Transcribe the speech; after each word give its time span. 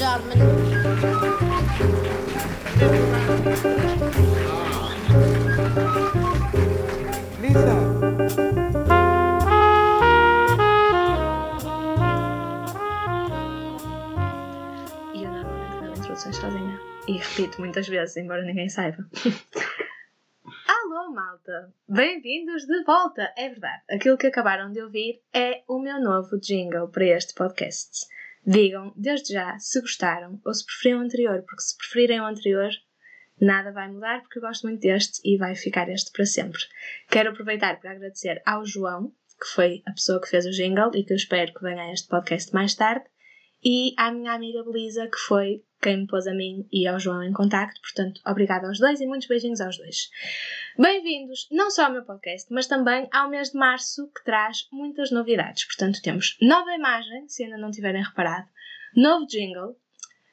gentlemen. 0.00 0.38
Lisa. 7.42 7.76
E 15.12 15.22
eu 15.22 15.30
normalmente 15.30 15.78
gravo 15.78 15.98
introduções 15.98 16.36
sozinha. 16.36 16.80
E 17.06 17.18
repito 17.18 17.60
muitas 17.60 17.86
vezes, 17.86 18.16
embora 18.16 18.42
ninguém 18.42 18.70
saiba. 18.70 19.06
Alô, 20.66 21.10
malta! 21.12 21.74
Bem-vindos 21.86 22.64
de 22.64 22.84
volta! 22.84 23.34
É 23.36 23.50
verdade, 23.50 23.82
aquilo 23.90 24.16
que 24.16 24.28
acabaram 24.28 24.72
de 24.72 24.80
ouvir 24.80 25.20
é 25.34 25.62
o 25.68 25.78
meu 25.78 26.00
novo 26.00 26.40
jingle 26.40 26.88
para 26.88 27.04
este 27.04 27.34
podcast. 27.34 28.08
Digam, 28.46 28.92
desde 28.96 29.34
já, 29.34 29.58
se 29.58 29.80
gostaram 29.80 30.40
ou 30.44 30.54
se 30.54 30.64
preferiam 30.64 31.00
o 31.00 31.04
anterior, 31.04 31.42
porque 31.42 31.62
se 31.62 31.76
preferirem 31.76 32.20
o 32.20 32.26
anterior, 32.26 32.70
nada 33.40 33.72
vai 33.72 33.88
mudar, 33.88 34.22
porque 34.22 34.38
eu 34.38 34.42
gosto 34.42 34.66
muito 34.66 34.80
deste 34.80 35.20
e 35.24 35.36
vai 35.36 35.54
ficar 35.54 35.88
este 35.88 36.10
para 36.12 36.26
sempre. 36.26 36.60
Quero 37.08 37.30
aproveitar 37.30 37.80
para 37.80 37.92
agradecer 37.92 38.42
ao 38.46 38.64
João, 38.64 39.12
que 39.40 39.46
foi 39.54 39.82
a 39.86 39.92
pessoa 39.92 40.20
que 40.20 40.28
fez 40.28 40.46
o 40.46 40.50
jingle 40.50 40.90
e 40.94 41.04
que 41.04 41.12
eu 41.12 41.16
espero 41.16 41.52
que 41.52 41.62
venha 41.62 41.82
a 41.82 41.92
este 41.92 42.08
podcast 42.08 42.52
mais 42.52 42.74
tarde, 42.74 43.04
e 43.62 43.94
à 43.98 44.10
minha 44.10 44.32
amiga 44.32 44.64
Belisa, 44.64 45.06
que 45.06 45.18
foi 45.18 45.62
quem 45.82 45.98
me 46.02 46.06
pôs 46.06 46.26
a 46.26 46.34
mim 46.34 46.66
e 46.70 46.86
ao 46.86 47.00
João 47.00 47.22
em 47.22 47.32
contacto. 47.32 47.80
Portanto, 47.80 48.20
obrigada 48.26 48.66
aos 48.68 48.78
dois 48.78 49.00
e 49.00 49.06
muitos 49.06 49.26
beijinhos 49.28 49.60
aos 49.60 49.76
dois. 49.78 50.10
Bem-vindos 50.78 51.48
não 51.50 51.70
só 51.70 51.86
ao 51.86 51.92
meu 51.92 52.04
podcast, 52.04 52.52
mas 52.52 52.66
também 52.66 53.08
ao 53.12 53.30
mês 53.30 53.50
de 53.50 53.58
março, 53.58 54.08
que 54.14 54.22
traz 54.24 54.68
muitas 54.70 55.10
novidades. 55.10 55.64
Portanto, 55.64 56.00
temos 56.02 56.36
nova 56.42 56.70
imagem, 56.74 57.26
se 57.28 57.44
ainda 57.44 57.56
não 57.56 57.70
tiverem 57.70 58.02
reparado, 58.02 58.48
novo 58.94 59.26
jingle, 59.26 59.76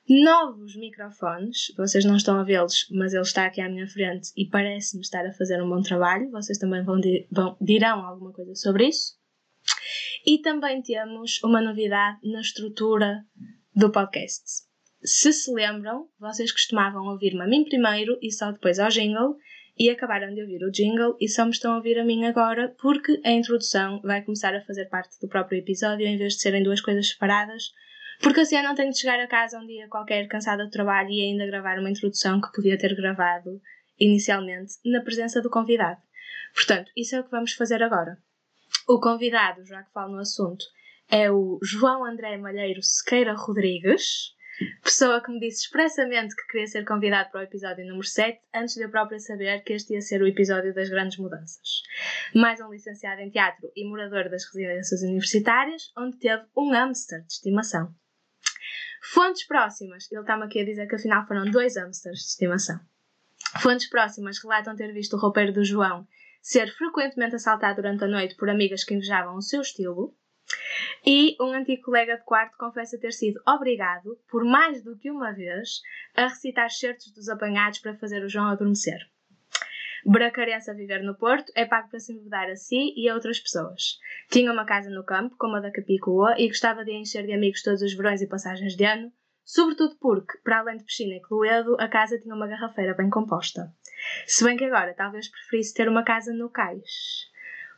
novos 0.10 0.76
microfones. 0.76 1.74
Vocês 1.78 2.04
não 2.04 2.18
estão 2.18 2.40
a 2.40 2.44
vê-los, 2.44 2.88
mas 2.92 3.14
ele 3.14 3.24
está 3.24 3.46
aqui 3.46 3.62
à 3.62 3.70
minha 3.70 3.88
frente 3.88 4.32
e 4.36 4.46
parece-me 4.50 5.02
estar 5.02 5.26
a 5.26 5.34
fazer 5.34 5.62
um 5.62 5.70
bom 5.70 5.82
trabalho. 5.82 6.30
Vocês 6.32 6.58
também 6.58 6.84
vão, 6.84 7.00
vão- 7.32 7.58
dirão 7.62 8.06
alguma 8.06 8.34
coisa 8.34 8.54
sobre 8.56 8.88
isso. 8.88 9.16
E 10.26 10.40
também 10.42 10.82
temos 10.82 11.42
uma 11.44 11.62
novidade 11.62 12.20
na 12.24 12.42
estrutura 12.42 13.26
do 13.74 13.92
podcast. 13.92 14.67
Se 15.04 15.32
se 15.32 15.54
lembram, 15.54 16.10
vocês 16.20 16.52
costumavam 16.52 17.06
ouvir-me 17.06 17.42
a 17.42 17.48
mim 17.48 17.64
primeiro 17.64 18.18
e 18.22 18.32
só 18.32 18.52
depois 18.52 18.80
ao 18.80 18.90
jingle, 18.90 19.38
e 19.78 19.90
acabaram 19.90 20.34
de 20.34 20.42
ouvir 20.42 20.64
o 20.64 20.72
jingle 20.72 21.16
e 21.20 21.30
só 21.30 21.46
me 21.46 21.52
estão 21.52 21.74
a 21.74 21.78
ouvir 21.78 22.00
a 22.00 22.04
mim 22.04 22.26
agora 22.26 22.76
porque 22.82 23.22
a 23.24 23.32
introdução 23.32 24.02
vai 24.02 24.24
começar 24.24 24.56
a 24.56 24.62
fazer 24.66 24.86
parte 24.86 25.20
do 25.22 25.28
próprio 25.28 25.60
episódio 25.60 26.06
em 26.06 26.18
vez 26.18 26.34
de 26.34 26.42
serem 26.42 26.64
duas 26.64 26.82
coisas 26.82 27.10
separadas, 27.10 27.72
porque 28.22 28.40
assim 28.40 28.58
eu 28.58 28.64
não 28.64 28.74
tenho 28.74 28.92
de 28.92 29.00
chegar 29.00 29.20
a 29.20 29.28
casa 29.28 29.60
um 29.60 29.68
dia 29.68 29.88
qualquer 29.88 30.28
cansada 30.28 30.66
de 30.66 30.72
trabalho 30.72 31.12
e 31.12 31.22
ainda 31.22 31.46
gravar 31.46 31.78
uma 31.78 31.92
introdução 31.92 32.42
que 32.42 32.52
podia 32.52 32.78
ter 32.78 32.96
gravado 32.96 33.62
inicialmente 34.00 34.74
na 34.84 35.02
presença 35.02 35.42
do 35.42 35.50
convidado. 35.50 36.02
Portanto, 36.54 36.92
isso 36.96 37.16
é 37.16 37.20
o 37.20 37.24
que 37.24 37.32
vamos 37.32 37.54
fazer 37.54 37.84
agora. 37.84 38.18
O 38.88 39.00
convidado, 39.00 39.64
já 39.66 39.84
que 39.84 39.92
falo 39.92 40.14
no 40.14 40.22
assunto, 40.22 40.66
é 41.10 41.30
o 41.32 41.60
João 41.62 42.04
André 42.04 42.38
Malheiro 42.38 42.82
Sequeira 42.82 43.34
Rodrigues, 43.34 44.36
pessoa 44.84 45.24
que 45.24 45.32
me 45.32 45.40
disse 45.40 45.66
expressamente 45.66 46.36
que 46.36 46.48
queria 46.48 46.68
ser 46.68 46.86
convidado 46.86 47.30
para 47.32 47.42
o 47.42 47.44
episódio 47.44 47.86
número 47.86 48.08
7, 48.08 48.40
antes 48.54 48.76
de 48.76 48.84
eu 48.84 48.90
própria 48.90 49.20
saber 49.20 49.64
que 49.64 49.74
este 49.74 49.94
ia 49.94 50.02
ser 50.02 50.22
o 50.22 50.28
episódio 50.28 50.74
das 50.74 50.90
grandes 50.90 51.18
mudanças. 51.18 51.84
Mais 52.34 52.60
um 52.62 52.72
licenciado 52.72 53.22
em 53.22 53.30
teatro 53.30 53.72
e 53.76 53.88
morador 53.88 54.30
das 54.30 54.46
residências 54.46 55.02
universitárias, 55.02 55.92
onde 55.98 56.18
teve 56.18 56.44
um 56.56 56.72
hamster 56.72 57.22
de 57.22 57.34
estimação. 57.34 57.94
Fontes 59.02 59.46
próximas, 59.46 60.12
ele 60.12 60.22
está-me 60.22 60.44
aqui 60.44 60.62
a 60.62 60.66
dizer 60.66 60.88
que 60.88 60.96
afinal 60.96 61.26
foram 61.28 61.50
dois 61.50 61.78
hamsters 61.78 62.20
de 62.20 62.26
estimação. 62.26 62.80
Fontes 63.62 63.90
próximas 63.90 64.42
relatam 64.44 64.76
ter 64.76 64.92
visto 64.92 65.16
o 65.16 65.20
roupeiro 65.20 65.54
do 65.54 65.64
João 65.64 66.08
ser 66.42 66.74
frequentemente 66.74 67.36
assaltado 67.36 67.82
durante 67.82 68.06
a 68.06 68.08
noite 68.08 68.36
por 68.36 68.50
amigas 68.50 68.84
que 68.84 68.94
invejavam 68.94 69.36
o 69.36 69.42
seu 69.42 69.62
estilo. 69.62 70.16
E 71.06 71.36
um 71.40 71.54
antigo 71.54 71.84
colega 71.84 72.18
de 72.18 72.24
quarto 72.24 72.58
confessa 72.58 73.00
ter 73.00 73.12
sido 73.12 73.42
obrigado, 73.48 74.20
por 74.30 74.44
mais 74.44 74.84
do 74.84 74.98
que 74.98 75.10
uma 75.12 75.32
vez, 75.32 75.82
a 76.16 76.28
recitar 76.28 76.70
certos 76.70 77.12
dos 77.12 77.30
apanhados 77.30 77.80
para 77.80 77.96
fazer 77.96 78.24
o 78.24 78.30
João 78.30 78.48
adormecer. 78.48 79.00
Bracarense 80.06 80.72
a 80.72 80.74
viver 80.74 81.04
no 81.04 81.18
Porto 81.18 81.52
é 81.54 81.66
pago 81.66 81.90
para 81.90 82.00
se 82.00 82.14
envedar 82.14 82.50
a 82.50 82.56
si 82.56 82.94
e 82.96 83.10
a 83.10 83.14
outras 83.14 83.40
pessoas. 83.40 84.00
Tinha 84.30 84.54
uma 84.54 84.66
casa 84.66 84.90
no 84.90 85.04
campo, 85.04 85.36
como 85.38 85.58
a 85.58 85.60
da 85.60 85.72
Capicua, 85.72 86.34
e 86.38 86.48
gostava 86.48 86.86
de 86.86 86.94
encher 86.94 87.26
de 87.26 87.34
amigos 87.34 87.62
todos 87.62 87.82
os 87.82 87.94
verões 87.94 88.22
e 88.22 88.28
passagens 88.28 88.76
de 88.76 88.86
ano, 88.86 89.12
sobretudo 89.44 89.98
porque, 90.00 90.38
para 90.46 90.60
além 90.60 90.78
de 90.78 90.86
piscina 90.86 91.16
e 91.16 91.22
cluedo, 91.22 91.76
a 91.80 91.90
casa 91.90 92.18
tinha 92.20 92.34
uma 92.34 92.48
garrafeira 92.48 92.94
bem 92.94 93.10
composta. 93.10 93.74
Se 94.26 94.46
bem 94.46 94.56
que 94.56 94.64
agora 94.64 94.94
talvez 94.94 95.30
preferisse 95.30 95.74
ter 95.74 95.90
uma 95.90 96.04
casa 96.04 96.32
no 96.32 96.50
cais. 96.50 97.27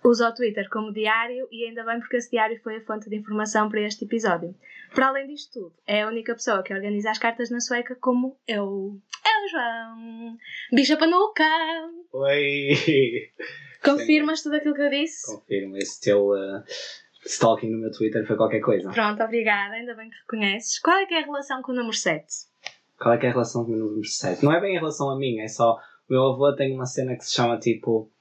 Usa 0.03 0.29
o 0.29 0.33
Twitter 0.33 0.69
como 0.69 0.93
diário 0.93 1.47
e 1.51 1.65
ainda 1.65 1.83
bem 1.83 1.99
porque 1.99 2.17
esse 2.17 2.31
diário 2.31 2.59
foi 2.63 2.77
a 2.77 2.81
fonte 2.81 3.09
de 3.09 3.17
informação 3.17 3.69
para 3.69 3.81
este 3.81 4.05
episódio. 4.05 4.55
Para 4.93 5.07
além 5.07 5.27
disto 5.27 5.53
tudo, 5.53 5.73
é 5.85 6.03
a 6.03 6.07
única 6.07 6.33
pessoa 6.33 6.63
que 6.63 6.73
organiza 6.73 7.11
as 7.11 7.19
cartas 7.19 7.49
na 7.49 7.59
sueca 7.59 7.95
como 7.95 8.37
eu. 8.47 8.97
É 9.25 9.45
o 9.45 9.47
João! 9.49 10.37
Bicha 10.73 10.97
panuca! 10.97 11.43
Oi! 12.13 13.29
Confirmas 13.83 14.41
tudo 14.41 14.55
aquilo 14.55 14.73
que 14.73 14.81
eu 14.81 14.89
disse? 14.89 15.35
Confirmo, 15.35 15.77
esse 15.77 16.01
teu 16.01 16.29
uh, 16.29 16.63
stalking 17.25 17.69
no 17.69 17.79
meu 17.79 17.91
Twitter 17.91 18.25
foi 18.25 18.35
qualquer 18.35 18.61
coisa. 18.61 18.89
Pronto, 18.89 19.21
obrigada, 19.23 19.75
ainda 19.75 19.93
bem 19.95 20.09
que 20.09 20.15
reconheces. 20.17 20.79
Qual 20.79 20.97
é 20.97 21.05
que 21.05 21.13
é 21.13 21.19
a 21.19 21.25
relação 21.25 21.61
com 21.61 21.71
o 21.71 21.75
número 21.75 21.95
7? 21.95 22.25
Qual 22.97 23.13
é 23.13 23.17
que 23.17 23.25
é 23.25 23.29
a 23.29 23.31
relação 23.33 23.65
com 23.65 23.71
o 23.71 23.77
número 23.77 24.05
7? 24.05 24.43
Não 24.43 24.51
é 24.51 24.59
bem 24.59 24.75
em 24.75 24.79
relação 24.79 25.09
a 25.09 25.17
mim, 25.17 25.39
é 25.39 25.47
só. 25.47 25.73
O 26.09 26.13
meu 26.13 26.23
avô 26.23 26.53
tem 26.55 26.73
uma 26.73 26.85
cena 26.85 27.15
que 27.15 27.23
se 27.23 27.33
chama 27.33 27.59
tipo. 27.59 28.11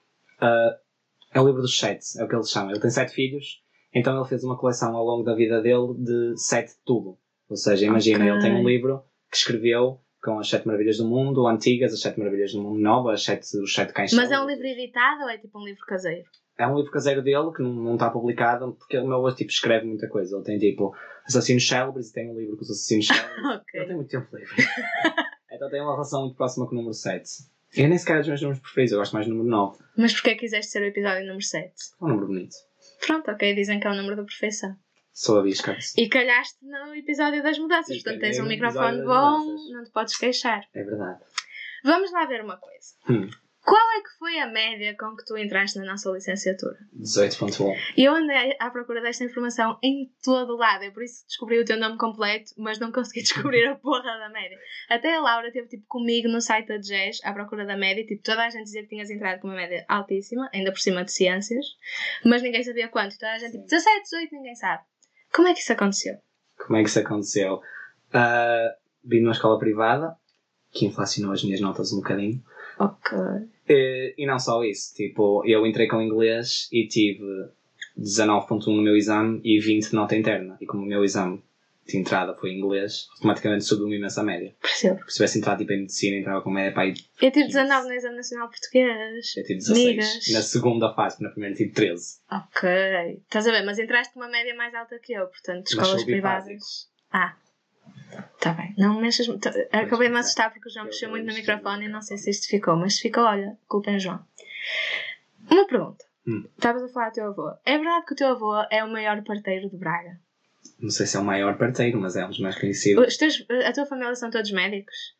uh, 0.42 0.87
é 1.34 1.40
o 1.40 1.46
livro 1.46 1.60
dos 1.62 1.78
sete, 1.78 2.18
é 2.20 2.24
o 2.24 2.28
que 2.28 2.34
ele 2.34 2.44
chama. 2.44 2.70
Ele 2.72 2.80
tem 2.80 2.90
sete 2.90 3.12
filhos, 3.12 3.62
então 3.94 4.16
ele 4.18 4.28
fez 4.28 4.42
uma 4.44 4.56
coleção 4.56 4.96
ao 4.96 5.04
longo 5.04 5.22
da 5.22 5.34
vida 5.34 5.60
dele 5.60 5.94
de 5.98 6.34
sete 6.36 6.70
de 6.72 6.78
tudo. 6.84 7.18
Ou 7.48 7.56
seja, 7.56 7.86
imagina, 7.86 8.24
Ok. 8.24 8.32
ele 8.32 8.40
tem 8.42 8.54
um 8.54 8.66
livro 8.66 9.02
que 9.30 9.36
escreveu 9.36 10.00
com 10.22 10.38
as 10.38 10.48
sete 10.48 10.66
maravilhas 10.66 10.98
do 10.98 11.06
mundo, 11.06 11.46
antigas, 11.46 11.92
as 11.92 12.00
sete 12.00 12.18
maravilhas 12.18 12.52
do 12.52 12.60
mundo 12.60 12.78
novas, 12.78 13.14
as 13.20 13.24
sete, 13.24 13.56
os 13.56 13.72
sete 13.72 13.92
cães 13.92 14.12
Mas 14.12 14.30
é 14.30 14.38
um 14.40 14.46
livro 14.46 14.66
editado 14.66 15.22
ou 15.22 15.28
é 15.30 15.38
tipo 15.38 15.58
um 15.58 15.64
livro 15.64 15.84
caseiro? 15.86 16.24
É 16.58 16.66
um 16.66 16.76
livro 16.76 16.90
caseiro 16.90 17.22
dele 17.22 17.52
que 17.54 17.62
não, 17.62 17.72
não 17.72 17.94
está 17.94 18.10
publicado 18.10 18.72
porque 18.72 18.98
o 18.98 19.06
meu 19.06 19.32
tipo, 19.34 19.50
escreve 19.50 19.86
muita 19.86 20.08
coisa. 20.08 20.34
Ele 20.36 20.44
tem 20.44 20.58
tipo 20.58 20.92
assassinos 21.24 21.66
célebres 21.68 22.10
e 22.10 22.12
tem 22.12 22.28
um 22.28 22.36
livro 22.36 22.56
com 22.56 22.62
os 22.62 22.70
assassinos 22.70 23.06
célebres. 23.08 23.38
Ele 23.38 23.54
Ok. 23.54 23.86
tem 23.86 23.96
muito 23.96 24.10
tempo 24.10 24.36
livre. 24.36 24.54
então 25.52 25.70
tem 25.70 25.80
uma 25.80 25.92
relação 25.92 26.22
muito 26.22 26.36
próxima 26.36 26.66
com 26.66 26.72
o 26.72 26.76
número 26.76 26.94
7. 26.94 27.30
Eu 27.78 27.88
nem 27.88 27.96
sequer 27.96 28.16
é 28.16 28.18
dos 28.18 28.28
meus 28.28 28.42
números 28.42 28.60
preferidos, 28.60 28.92
eu 28.92 28.98
gosto 28.98 29.12
mais 29.12 29.26
do 29.26 29.34
número 29.34 29.48
9. 29.50 29.78
Mas 29.96 30.12
porquê 30.12 30.34
quiseste 30.34 30.72
ser 30.72 30.82
o 30.82 30.86
episódio 30.86 31.20
número 31.20 31.42
7? 31.42 31.66
É 31.68 32.04
um 32.04 32.08
número 32.08 32.26
bonito. 32.26 32.56
Pronto, 33.06 33.30
ok, 33.30 33.54
dizem 33.54 33.78
que 33.78 33.86
é 33.86 33.90
o 33.90 33.94
número 33.94 34.16
da 34.16 34.24
perfeição. 34.24 34.76
Sou 35.12 35.38
a 35.38 35.42
bisca. 35.42 35.76
E 35.96 36.08
calhaste 36.08 36.58
no 36.62 36.94
episódio 36.94 37.42
das 37.42 37.58
mudanças, 37.58 37.96
E 37.96 38.02
portanto 38.02 38.20
tens 38.20 38.38
um 38.38 38.46
microfone 38.46 39.02
bom, 39.02 39.54
não 39.72 39.84
te 39.84 39.90
podes 39.90 40.16
queixar. 40.16 40.62
É 40.74 40.82
verdade. 40.82 41.20
Vamos 41.84 42.12
lá 42.12 42.26
ver 42.26 42.42
uma 42.42 42.56
coisa. 42.56 42.94
Hum. 43.08 43.28
Qual 43.68 43.90
é 43.98 44.00
que 44.00 44.18
foi 44.18 44.38
a 44.38 44.46
média 44.46 44.96
com 44.98 45.14
que 45.14 45.26
tu 45.26 45.36
entraste 45.36 45.78
na 45.78 45.84
nossa 45.84 46.10
licenciatura? 46.10 46.78
18.1. 46.98 47.74
Eu 47.98 48.14
andei 48.14 48.56
à 48.58 48.70
procura 48.70 49.02
desta 49.02 49.24
informação 49.24 49.78
em 49.82 50.10
todo 50.24 50.54
o 50.54 50.56
lado, 50.56 50.84
é 50.84 50.90
por 50.90 51.02
isso 51.02 51.20
que 51.20 51.26
descobri 51.26 51.60
o 51.60 51.66
teu 51.66 51.78
nome 51.78 51.98
completo, 51.98 52.54
mas 52.56 52.78
não 52.78 52.90
consegui 52.90 53.20
descobrir 53.28 53.66
a 53.66 53.76
porra 53.76 54.18
da 54.18 54.30
média. 54.30 54.56
Até 54.88 55.14
a 55.14 55.20
Laura 55.20 55.48
esteve 55.48 55.68
tipo, 55.68 55.84
comigo 55.86 56.28
no 56.28 56.40
site 56.40 56.66
da 56.66 56.78
Jazz 56.78 57.18
à 57.22 57.34
procura 57.34 57.66
da 57.66 57.76
média, 57.76 58.06
tipo, 58.06 58.22
toda 58.22 58.46
a 58.46 58.48
gente 58.48 58.64
dizia 58.64 58.82
que 58.84 58.88
tinhas 58.88 59.10
entrado 59.10 59.40
com 59.40 59.48
uma 59.48 59.56
média 59.56 59.84
altíssima, 59.86 60.48
ainda 60.54 60.72
por 60.72 60.80
cima 60.80 61.04
de 61.04 61.12
ciências, 61.12 61.66
mas 62.24 62.40
ninguém 62.40 62.62
sabia 62.62 62.88
quanto. 62.88 63.18
Toda 63.18 63.34
a 63.34 63.38
gente 63.38 63.52
tipo, 63.52 63.64
17, 63.64 64.02
18, 64.02 64.34
ninguém 64.34 64.54
sabe. 64.54 64.82
Como 65.30 65.46
é 65.46 65.52
que 65.52 65.60
isso 65.60 65.74
aconteceu? 65.74 66.14
Como 66.56 66.78
é 66.78 66.82
que 66.82 66.88
isso 66.88 67.00
aconteceu? 67.00 67.60
Ah, 68.14 68.74
vim 69.04 69.20
numa 69.20 69.32
escola 69.32 69.58
privada 69.58 70.16
que 70.70 70.86
inflacionou 70.86 71.32
as 71.32 71.44
minhas 71.44 71.60
notas 71.60 71.92
um 71.92 71.96
bocadinho. 71.96 72.42
Ok. 72.78 73.18
E, 73.68 74.14
e 74.18 74.26
não 74.26 74.38
só 74.38 74.62
isso, 74.64 74.94
tipo, 74.94 75.42
eu 75.46 75.66
entrei 75.66 75.86
com 75.86 76.00
inglês 76.00 76.68
e 76.72 76.86
tive 76.86 77.24
19.1 77.98 78.66
no 78.66 78.82
meu 78.82 78.96
exame 78.96 79.40
e 79.44 79.58
20 79.58 79.90
de 79.90 79.94
nota 79.94 80.16
interna. 80.16 80.56
E 80.60 80.66
como 80.66 80.82
o 80.82 80.86
meu 80.86 81.04
exame 81.04 81.42
de 81.88 81.96
entrada 81.96 82.34
foi 82.34 82.50
em 82.50 82.58
inglês, 82.58 83.08
automaticamente 83.14 83.64
subiu 83.64 83.86
uma 83.86 83.96
imensa 83.96 84.22
média. 84.22 84.54
Percebo. 84.60 84.96
Porque 84.96 85.10
se 85.10 85.16
tivesse 85.16 85.38
entrado 85.38 85.58
tipo, 85.58 85.72
em 85.72 85.80
medicina, 85.80 86.16
entrava 86.16 86.42
com 86.42 86.50
média 86.50 86.70
para 86.72 86.82
aí, 86.82 86.94
Eu 87.20 87.30
tive 87.30 87.46
19 87.46 87.88
no 87.88 87.94
Exame 87.94 88.16
Nacional 88.16 88.48
Português. 88.48 89.36
eu 89.36 89.42
tive 89.44 89.58
16. 89.58 89.86
Migas. 89.86 90.28
Na 90.32 90.42
segunda 90.42 90.92
fase, 90.94 91.16
porque 91.16 91.24
na 91.24 91.30
primeira 91.30 91.56
tive 91.56 91.70
13. 91.72 92.18
Ok. 92.30 92.68
Estás 93.24 93.46
a 93.46 93.50
ver, 93.50 93.64
mas 93.64 93.78
entraste 93.78 94.12
com 94.12 94.20
uma 94.20 94.28
média 94.28 94.54
mais 94.54 94.74
alta 94.74 94.98
que 94.98 95.14
eu, 95.14 95.26
portanto, 95.26 95.66
escolas 95.66 96.04
privadas. 96.04 96.88
Ah. 97.10 97.34
Tá 98.40 98.52
bem. 98.52 98.74
Não 98.78 98.94
me 98.94 99.02
mexas. 99.02 99.28
muito. 99.28 99.48
Acabei 99.48 100.08
de 100.08 100.12
me 100.12 100.18
é. 100.18 100.20
assustar 100.20 100.52
porque 100.52 100.68
o 100.68 100.72
João 100.72 100.86
Eu 100.86 100.90
puxou 100.90 101.08
também 101.08 101.22
muito 101.24 101.34
no 101.34 101.40
microfone 101.40 101.84
e 101.86 101.88
não 101.88 102.02
sei 102.02 102.16
se 102.16 102.30
isto 102.30 102.48
ficou, 102.48 102.76
mas 102.76 102.94
se 102.94 103.02
ficou, 103.02 103.24
olha, 103.24 103.58
culpa 103.66 103.90
é 103.90 103.96
o 103.96 104.00
João. 104.00 104.24
Uma 105.50 105.66
pergunta. 105.66 106.04
Hum. 106.26 106.44
Estavas 106.56 106.82
a 106.82 106.88
falar 106.88 107.08
do 107.10 107.14
teu 107.14 107.26
avô. 107.26 107.50
É 107.64 107.76
verdade 107.78 108.06
que 108.06 108.12
o 108.12 108.16
teu 108.16 108.28
avô 108.28 108.54
é 108.70 108.84
o 108.84 108.90
maior 108.90 109.22
parteiro 109.24 109.68
de 109.68 109.76
Braga? 109.76 110.20
Não 110.78 110.90
sei 110.90 111.06
se 111.06 111.16
é 111.16 111.20
o 111.20 111.24
maior 111.24 111.56
parteiro, 111.56 111.98
mas 112.00 112.16
é 112.16 112.24
um 112.24 112.28
dos 112.28 112.40
mais 112.40 112.58
conhecidos. 112.58 113.06
Os 113.06 113.16
teus, 113.16 113.44
a 113.66 113.72
tua 113.72 113.86
família 113.86 114.14
são 114.14 114.30
todos 114.30 114.50
médicos? 114.52 115.16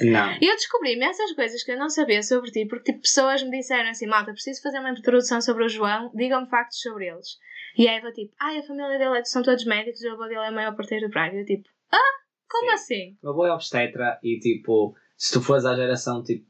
Não. 0.00 0.32
E 0.40 0.46
eu 0.46 0.54
descobri 0.54 0.94
imensas 0.94 1.32
coisas 1.32 1.62
que 1.62 1.72
eu 1.72 1.78
não 1.78 1.90
sabia 1.90 2.22
sobre 2.22 2.50
ti, 2.50 2.66
porque 2.66 2.92
tipo, 2.92 3.02
pessoas 3.02 3.42
me 3.42 3.50
disseram 3.50 3.90
assim, 3.90 4.06
malta, 4.06 4.32
preciso 4.32 4.62
fazer 4.62 4.78
uma 4.78 4.90
introdução 4.90 5.40
sobre 5.40 5.64
o 5.64 5.68
João, 5.68 6.10
digam-me 6.14 6.48
factos 6.48 6.80
sobre 6.80 7.08
eles. 7.08 7.38
E 7.76 7.88
a 7.88 7.92
Eva 7.92 8.10
tipo, 8.12 8.32
ai, 8.40 8.58
a 8.58 8.62
família 8.62 8.98
dele 8.98 9.18
é- 9.18 9.24
são 9.24 9.42
todos 9.42 9.64
médicos, 9.64 10.02
o 10.02 10.10
avô 10.10 10.24
dele 10.24 10.46
é 10.46 10.50
o 10.50 10.54
maior 10.54 10.74
parteiro 10.74 11.06
de 11.06 11.12
Braga. 11.12 11.36
Eu 11.36 11.44
tipo, 11.44 11.68
ah, 11.92 12.19
como 12.50 12.68
Sim. 12.68 12.74
assim? 12.74 13.16
O 13.22 13.26
meu 13.26 13.32
avô 13.32 13.46
é 13.46 13.52
obstetra 13.52 14.18
e 14.22 14.38
tipo, 14.38 14.94
se 15.16 15.32
tu 15.32 15.40
fores 15.40 15.64
à 15.64 15.74
geração 15.74 16.22
tipo, 16.22 16.44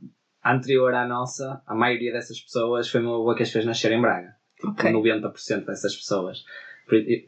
anterior 0.45 0.95
à 0.95 1.07
nossa, 1.07 1.63
a 1.67 1.75
maioria 1.75 2.13
dessas 2.13 2.41
pessoas 2.41 2.89
foi 2.89 3.01
o 3.01 3.05
meu 3.05 3.15
avô 3.17 3.35
que 3.35 3.43
as 3.43 3.51
fez 3.51 3.65
nascer 3.67 3.93
em 3.93 4.01
Braga. 4.01 4.35
Tipo, 4.57 4.69
Ok. 4.73 4.91
90% 4.91 5.65
dessas 5.67 5.95
pessoas. 5.95 6.45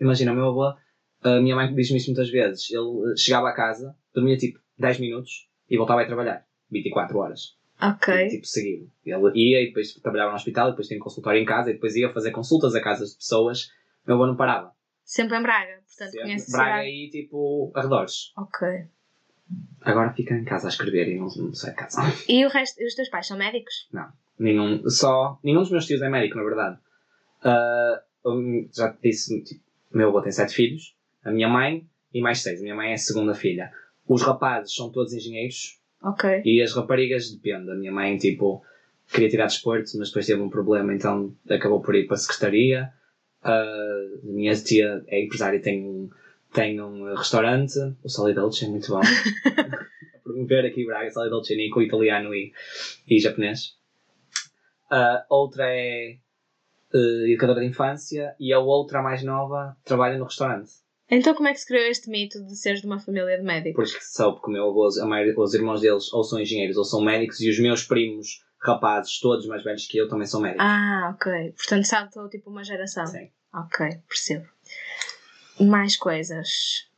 Imagina, 0.01 0.33
o 0.33 0.35
meu 0.35 0.49
avô, 0.49 0.75
a 1.23 1.41
minha 1.41 1.55
mãe 1.55 1.73
diz-me 1.75 1.99
isso 1.99 2.11
muitas 2.11 2.31
vezes. 2.31 2.71
Ele 2.71 3.13
eh, 3.13 3.17
chegava 3.17 3.49
a 3.49 3.55
casa, 3.55 3.95
dormia 4.15 4.37
tipo 4.37 4.59
10 4.79 4.99
minutos 4.99 5.49
e 5.69 5.77
voltava 5.77 6.03
a 6.03 6.07
trabalhar. 6.07 6.45
24 6.71 7.19
horas. 7.19 7.57
Ok. 7.81 8.29
Tipo, 8.29 8.47
seguido. 8.47 8.91
Ele 9.05 9.31
ia 9.35 9.63
e 9.63 9.67
depois 9.67 9.93
trabalhava 9.95 10.31
no 10.31 10.37
hospital 10.37 10.69
e 10.69 10.71
depois 10.71 10.89
tinha 10.89 11.01
consultório 11.01 11.41
em 11.41 11.45
casa 11.45 11.71
e 11.71 11.75
depois 11.75 11.95
ia 11.97 12.13
fazer 12.13 12.31
consultas 12.31 12.75
a 12.75 12.81
casas 12.81 13.11
de 13.11 13.17
pessoas. 13.17 13.69
Meu 14.07 14.17
avô 14.17 14.27
não 14.27 14.37
parava. 14.37 14.73
Sempre 15.04 15.37
em 15.38 15.43
Braga, 15.43 15.81
portanto 15.87 16.10
Sempre. 16.10 16.20
conhece 16.22 16.54
a 16.54 16.58
Braga 16.58 16.84
e 16.88 17.10
tipo, 17.10 17.72
arredores. 17.75 18.32
Ok. 18.37 18.69
Agora 19.82 20.12
fica 20.12 20.34
em 20.34 20.44
casa 20.44 20.69
a 20.69 20.70
escrever 20.70 21.08
e 21.08 21.19
não, 21.19 21.26
não 21.26 21.52
sai 21.54 21.70
de 21.70 21.76
casa. 21.76 22.00
E 22.28 22.44
o 22.46 22.49
resto, 22.49 22.82
os 22.82 22.94
teus 22.94 23.08
pais 23.08 23.26
são 23.26 23.37
médicos? 23.37 23.88
Nenhum, 24.38 24.88
só, 24.88 25.38
nenhum 25.43 25.60
dos 25.60 25.70
meus 25.70 25.87
tios 25.87 26.00
é 26.00 26.08
médico, 26.08 26.37
na 26.38 26.44
verdade. 26.44 26.78
Eu 28.25 28.69
já 28.72 28.93
te 28.93 28.99
disse, 29.02 29.43
tipo, 29.43 29.60
meu 29.93 30.08
avô 30.08 30.22
tem 30.22 30.32
sete 30.32 30.54
filhos, 30.54 30.94
a 31.25 31.31
minha 31.31 31.49
mãe 31.49 31.87
e 32.14 32.20
mais 32.20 32.40
seis. 32.40 32.60
A 32.60 32.62
minha 32.62 32.75
mãe 32.75 32.90
é 32.90 32.94
a 32.94 32.99
segunda 32.99 33.34
filha. 33.34 33.72
Os 34.06 34.22
rapazes 34.22 34.75
são 34.75 34.90
todos 34.90 35.12
engenheiros 35.12 35.78
Ok. 36.02 36.43
e 36.44 36.62
as 36.62 36.72
raparigas 36.75 37.31
depende. 37.31 37.70
A 37.70 37.75
minha 37.75 37.93
mãe, 37.93 38.16
tipo, 38.16 38.64
queria 39.12 39.28
tirar 39.28 39.46
desporto, 39.46 39.90
mas 39.99 40.08
depois 40.08 40.26
teve 40.26 40.40
um 40.40 40.49
problema, 40.49 40.94
então 40.94 41.34
acabou 41.50 41.81
por 41.81 41.94
ir 41.94 42.06
para 42.06 42.14
a 42.14 42.19
secretaria. 42.19 42.93
Ah, 43.43 43.62
a 44.23 44.27
minha 44.27 44.55
tia 44.55 45.03
é 45.09 45.25
empresária 45.25 45.56
e 45.56 45.62
tem 45.62 45.85
um, 45.85 46.11
tem 46.53 46.81
um 46.81 47.15
restaurante, 47.15 47.79
o 48.03 48.09
Soli 48.09 48.35
Dolce, 48.35 48.65
é 48.65 48.69
muito 48.69 48.89
bom. 48.89 49.00
a 49.03 50.19
promover 50.23 50.67
aqui 50.67 50.83
em 50.83 50.87
Braga, 50.87 51.11
Soli 51.11 51.31
Dolce 51.31 51.71
com 51.71 51.83
italiano 51.83 52.35
e, 52.35 52.53
e 53.09 53.19
japonês. 53.19 53.77
A 54.91 55.25
outra 55.31 55.65
é 55.69 56.19
eh, 56.94 57.31
educadora 57.31 57.61
de 57.61 57.67
infância 57.67 58.37
e 58.39 58.53
a 58.53 58.59
outra, 58.59 58.99
a 58.99 59.03
mais 59.03 59.23
nova, 59.23 59.75
trabalha 59.85 60.19
no 60.19 60.25
restaurante. 60.25 60.71
Então 61.11 61.35
como 61.35 61.49
é 61.49 61.53
que 61.53 61.61
se 61.61 61.67
criou 61.67 61.85
este 61.87 62.11
mito 62.11 62.43
de 62.45 62.56
seres 62.56 62.81
de 62.81 62.87
uma 62.87 62.99
família 62.99 63.38
de 63.38 63.43
médicos? 63.43 63.93
Porque 63.93 64.05
soube 64.05 64.41
que 64.41 64.49
o 64.49 64.50
meu 64.50 64.69
avô, 64.69 64.88
a 65.00 65.06
maioria, 65.06 65.35
os 65.37 65.55
irmãos 65.55 65.81
deles 65.81 66.12
ou 66.12 66.23
são 66.23 66.38
engenheiros 66.38 66.77
ou 66.77 66.85
são 66.85 67.03
médicos 67.03 67.41
e 67.41 67.50
os 67.50 67.59
meus 67.59 67.85
primos, 67.85 68.45
rapazes, 68.62 69.19
todos 69.20 69.47
mais 69.47 69.62
velhos 69.64 69.87
que 69.87 69.99
eu, 69.99 70.09
também 70.09 70.26
são 70.26 70.41
médicos. 70.41 70.64
Ah, 70.67 71.14
ok. 71.14 71.53
Portanto 71.56 71.85
saltou 71.85 72.29
tipo 72.29 72.50
uma 72.50 72.64
geração. 72.64 73.06
Sim. 73.06 73.31
Ok, 73.55 73.99
percebo. 74.09 74.47
Mais 75.61 75.97
coisas. 75.97 76.88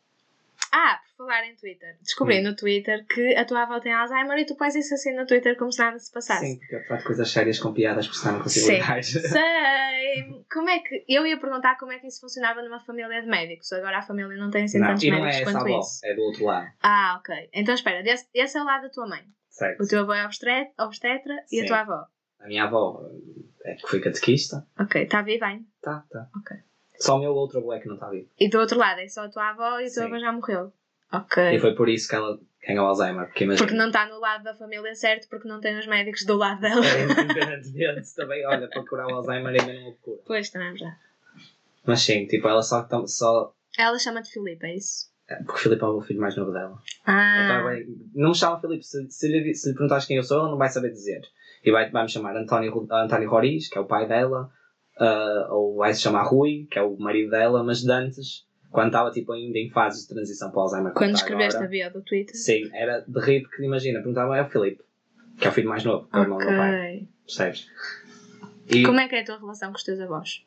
Ah, 0.73 0.99
por 1.17 1.27
falar 1.27 1.47
em 1.47 1.55
Twitter. 1.55 1.97
Descobri 2.03 2.41
Hum. 2.41 2.45
no 2.45 2.57
Twitter 2.57 3.05
que 3.07 3.37
a 3.37 3.45
tua 3.45 3.63
avó 3.63 3.79
tem 3.81 3.93
Alzheimer 3.93 4.39
e 4.39 4.45
tu 4.45 4.57
pões 4.57 4.75
isso 4.75 4.93
assim 4.95 5.15
no 5.15 5.25
Twitter 5.27 5.57
como 5.57 5.71
se 5.73 5.79
nada 5.79 5.97
se 5.99 6.11
passasse. 6.13 6.45
Sim, 6.47 6.59
porque 6.59 6.75
eu 6.77 6.85
trato 6.87 7.05
coisas 7.05 7.31
sérias 7.31 7.59
com 7.61 7.73
piadas, 7.73 8.07
porque 8.07 8.19
senão 8.21 8.35
não 8.35 8.43
consigo 8.43 8.67
Sim. 8.67 8.81
Sei! 9.29 10.45
Como 10.53 10.69
é 10.69 10.81
que. 10.81 11.05
Eu 11.09 11.25
ia 11.27 11.39
perguntar 11.39 11.77
como 11.79 11.93
é 11.93 11.99
que 11.99 12.07
isso 12.09 12.21
funcionava 12.21 12.61
numa 12.63 12.81
família 12.81 13.21
de 13.23 13.29
médicos. 13.29 13.73
Agora 13.73 13.99
a 13.99 14.03
família 14.03 14.37
não 14.37 14.51
tem 14.51 14.65
assim 14.65 14.79
Não, 14.79 14.89
tantos 14.89 15.05
e 15.05 15.11
não 15.11 15.19
é 15.19 15.23
médicos 15.23 15.49
essa 15.49 15.53
quanto 15.59 15.67
avó, 15.73 15.81
isso. 15.81 16.01
é 16.07 16.15
do 16.15 16.23
outro 16.23 16.45
lado. 16.45 16.69
Ah, 16.83 17.17
ok. 17.21 17.49
Então 17.53 17.75
espera, 17.75 18.03
desse- 18.03 18.29
esse 18.35 18.57
é 18.59 18.61
o 18.61 18.65
lado 18.65 18.83
da 18.83 18.89
tua 18.91 19.07
mãe. 19.07 19.25
Certo. 19.55 19.85
O 19.85 19.87
teu 19.87 20.01
avô 20.01 20.13
é 20.13 20.25
obstre- 20.27 20.73
obstetra 20.79 21.45
e 21.53 21.61
a 21.61 21.67
tua 21.67 21.81
avó. 21.83 22.07
A 22.41 22.47
minha 22.49 22.65
avó 22.65 23.09
é 23.65 23.75
que 23.75 23.87
foi 23.87 24.01
catequista. 24.01 24.67
Ok, 24.79 25.03
está 25.05 25.23
viva 25.23 25.47
ainda. 25.47 25.65
Tá, 25.81 26.05
tá. 26.11 26.29
Ok. 26.37 26.57
Só 26.99 27.17
o 27.17 27.21
meu 27.21 27.33
outro 27.33 27.61
avô 27.61 27.73
é 27.73 27.79
que 27.79 27.87
não 27.87 27.95
está 27.95 28.11
vivo. 28.11 28.29
E 28.39 28.49
do 28.49 28.59
outro 28.59 28.77
lado 28.77 29.01
é 29.01 29.07
só 29.09 29.25
a 29.25 29.29
tua 29.29 29.51
avó 29.51 29.79
e 29.79 29.85
o 29.87 29.93
teu 29.93 30.03
Sim. 30.03 30.03
avô 30.07 30.19
já 30.19 30.33
morreu. 30.33 30.73
E 31.13 31.17
Ok. 31.17 31.59
foi 31.61 31.75
por 31.77 31.89
isso 31.89 32.09
que 32.09 32.17
ela 32.17 32.37
ganhou 32.67 32.85
Alzheimer. 32.87 33.27
Porque 33.27 33.45
imagina. 33.45 33.65
Porque 33.65 33.79
não 33.79 33.87
está 33.87 34.07
no 34.07 34.19
lado 34.19 34.43
da 34.43 34.55
família 34.57 34.93
certo, 34.97 35.29
porque 35.29 35.47
não 35.47 35.61
tem 35.61 35.79
os 35.79 35.87
médicos 35.87 36.25
do 36.27 36.37
lado 36.37 36.61
dela. 36.61 36.85
É, 36.85 37.05
independentemente 37.23 38.13
também, 38.17 38.45
olha, 38.45 38.67
para 38.69 38.85
curar 38.85 39.07
o 39.07 39.15
Alzheimer 39.15 39.53
ainda 39.61 39.73
não 39.73 39.85
houve 39.87 39.99
cura. 39.99 40.21
Pois, 40.27 40.51
também 40.51 40.69
é 40.69 40.73
verdade. 40.73 40.97
Mas 41.87 42.01
sim, 42.03 42.27
tipo, 42.27 42.49
ela 42.49 42.63
só. 42.63 42.89
só 43.07 43.55
Ela 43.79 43.99
chama-te 44.01 44.33
Filipe, 44.33 44.67
é 44.67 44.75
isso? 44.75 45.14
Porque 45.27 45.53
o 45.53 45.57
Filipe 45.57 45.83
é 45.83 45.87
o 45.87 46.01
filho 46.03 46.21
mais 46.21 46.37
novo 46.37 46.53
dela. 46.53 46.77
Ah, 47.07 47.43
Então, 47.45 47.63
vai- 47.65 47.85
não 48.15 48.29
me 48.31 48.35
chama 48.35 48.61
Filipe. 48.61 48.85
Se, 48.85 49.11
se, 49.11 49.29
lhe, 49.29 49.55
se 49.55 49.69
lhe 49.69 49.75
perguntares 49.75 50.05
quem 50.05 50.17
eu 50.17 50.23
sou, 50.23 50.41
ele 50.43 50.51
não 50.51 50.59
vai 50.59 50.69
saber 50.69 50.91
dizer. 50.91 51.23
E 51.65 51.71
vai- 51.73 51.91
vai-me 51.91 52.09
chamar 52.11 52.37
António, 52.37 52.87
António 52.91 53.29
Roriz, 53.31 53.69
que 53.69 53.79
é 53.79 53.81
o 53.81 53.87
pai 53.87 54.07
dela. 54.07 54.51
ah, 54.97 55.49
ou 55.51 55.77
vai-se 55.77 56.01
chamar 56.03 56.23
Rui, 56.23 56.69
que 56.71 56.79
é 56.79 56.83
o 56.83 56.97
marido 56.97 57.31
dela. 57.31 57.65
Mas 57.65 57.81
de 57.83 57.91
antes, 57.91 58.47
quando 58.71 58.87
estava 58.89 59.11
tipo, 59.11 59.33
ainda 59.33 59.59
em 59.59 59.69
fase 59.71 60.03
de 60.03 60.09
transição 60.15 60.51
para 60.51 60.59
o 60.59 60.63
Alzheimer. 60.63 60.93
quando 60.93 61.15
escreveste 61.17 61.57
agora, 61.57 61.67
a 61.67 61.71
bio 61.71 61.93
do 61.93 62.03
Twitter? 62.05 62.37
Sim, 62.37 62.71
era 62.73 63.01
de 63.01 63.21
rir, 63.21 63.43
porque 63.43 63.65
imagina, 63.65 63.99
perguntava 63.99 64.37
é 64.37 64.43
o 64.43 64.49
Filipe, 64.49 64.83
que 65.39 65.47
é 65.47 65.51
o 65.51 65.53
filho 65.53 65.69
mais 65.69 65.83
novo, 65.85 66.07
que 66.09 66.17
é 66.17 66.21
o 66.21 66.23
irmão 66.23 66.39
do 66.39 66.45
meu 66.47 66.57
pai. 66.57 67.09
Percebes? 67.27 67.67
E 68.69 68.83
Como 68.85 69.01
é 69.01 69.09
que 69.09 69.17
é 69.17 69.21
a 69.23 69.25
tua 69.25 69.39
relação 69.39 69.71
com 69.73 69.77
os 69.79 69.83
teus 69.85 69.99
avós? 70.01 70.45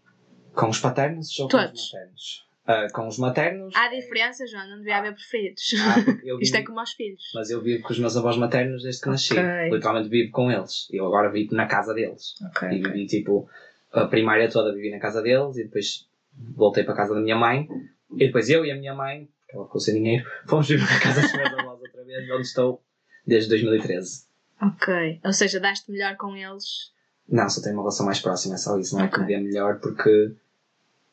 com 0.55 0.69
os 0.69 0.79
paternos 0.79 1.37
ou 1.39 1.47
com 1.49 1.57
Todos. 1.57 1.81
os 1.83 1.93
maternos? 1.93 2.47
Ah, 2.67 2.87
com 2.93 3.07
os 3.07 3.17
maternos. 3.17 3.73
Há 3.75 3.87
diferença, 3.87 4.45
João, 4.45 4.67
não 4.69 4.77
devia 4.79 4.97
haver 4.97 5.13
preferidos. 5.13 5.63
Ah, 5.79 6.17
eu 6.23 6.37
Isto 6.41 6.55
é 6.55 6.57
vivo- 6.57 6.67
como 6.67 6.79
aos 6.81 6.91
filhos. 6.91 7.23
Mas 7.33 7.49
eu 7.49 7.61
vivo 7.61 7.81
com 7.81 7.93
os 7.93 7.99
meus 7.99 8.17
avós 8.17 8.35
maternos 8.37 8.83
desde 8.83 9.01
que 9.01 9.07
nasci. 9.09 9.33
Literalmente 9.71 10.09
vivo 10.09 10.31
com 10.31 10.51
eles. 10.51 10.87
Eu 10.91 11.05
agora 11.05 11.31
vivo 11.31 11.55
na 11.55 11.65
casa 11.65 11.93
deles. 11.93 12.35
Ok. 12.49 12.69
E 12.69 12.81
vivi 12.81 13.05
tipo 13.07 13.49
a 13.93 14.05
primária 14.05 14.49
toda 14.51 14.73
vivi 14.75 14.91
na 14.91 14.99
casa 14.99 15.21
deles 15.21 15.55
e 15.57 15.63
depois 15.63 16.07
voltei 16.55 16.83
para 16.83 16.93
a 16.93 16.97
casa 16.97 17.13
da 17.15 17.21
minha 17.21 17.37
mãe. 17.37 17.67
E 18.15 18.25
depois 18.27 18.49
eu 18.49 18.65
e 18.65 18.71
a 18.71 18.75
minha 18.75 18.93
mãe, 18.93 19.29
ela 19.49 19.63
ficou 19.65 19.79
sem 19.79 19.93
dinheiro, 19.95 20.25
fomos 20.47 20.67
viver 20.67 20.83
na 20.83 20.99
casa 20.99 21.21
dos 21.21 21.33
meus 21.33 21.53
avós 21.53 21.81
outra 21.81 22.03
vez, 22.03 22.29
onde 22.31 22.41
estou 22.41 22.83
desde 23.25 23.49
2013. 23.49 24.25
Ok. 24.61 25.21
Ou 25.23 25.31
seja, 25.33 25.59
daste 25.59 25.89
melhor 25.89 26.17
com 26.17 26.35
eles. 26.35 26.91
Não, 27.29 27.49
só 27.49 27.61
tenho 27.61 27.75
uma 27.75 27.83
relação 27.83 28.05
mais 28.05 28.19
próxima, 28.19 28.55
é 28.55 28.57
só 28.57 28.77
isso. 28.77 28.95
Não 28.97 29.03
é 29.05 29.07
que 29.07 29.15
Ok. 29.15 29.25
me 29.25 29.27
dê 29.27 29.39
melhor 29.39 29.79
porque 29.79 30.33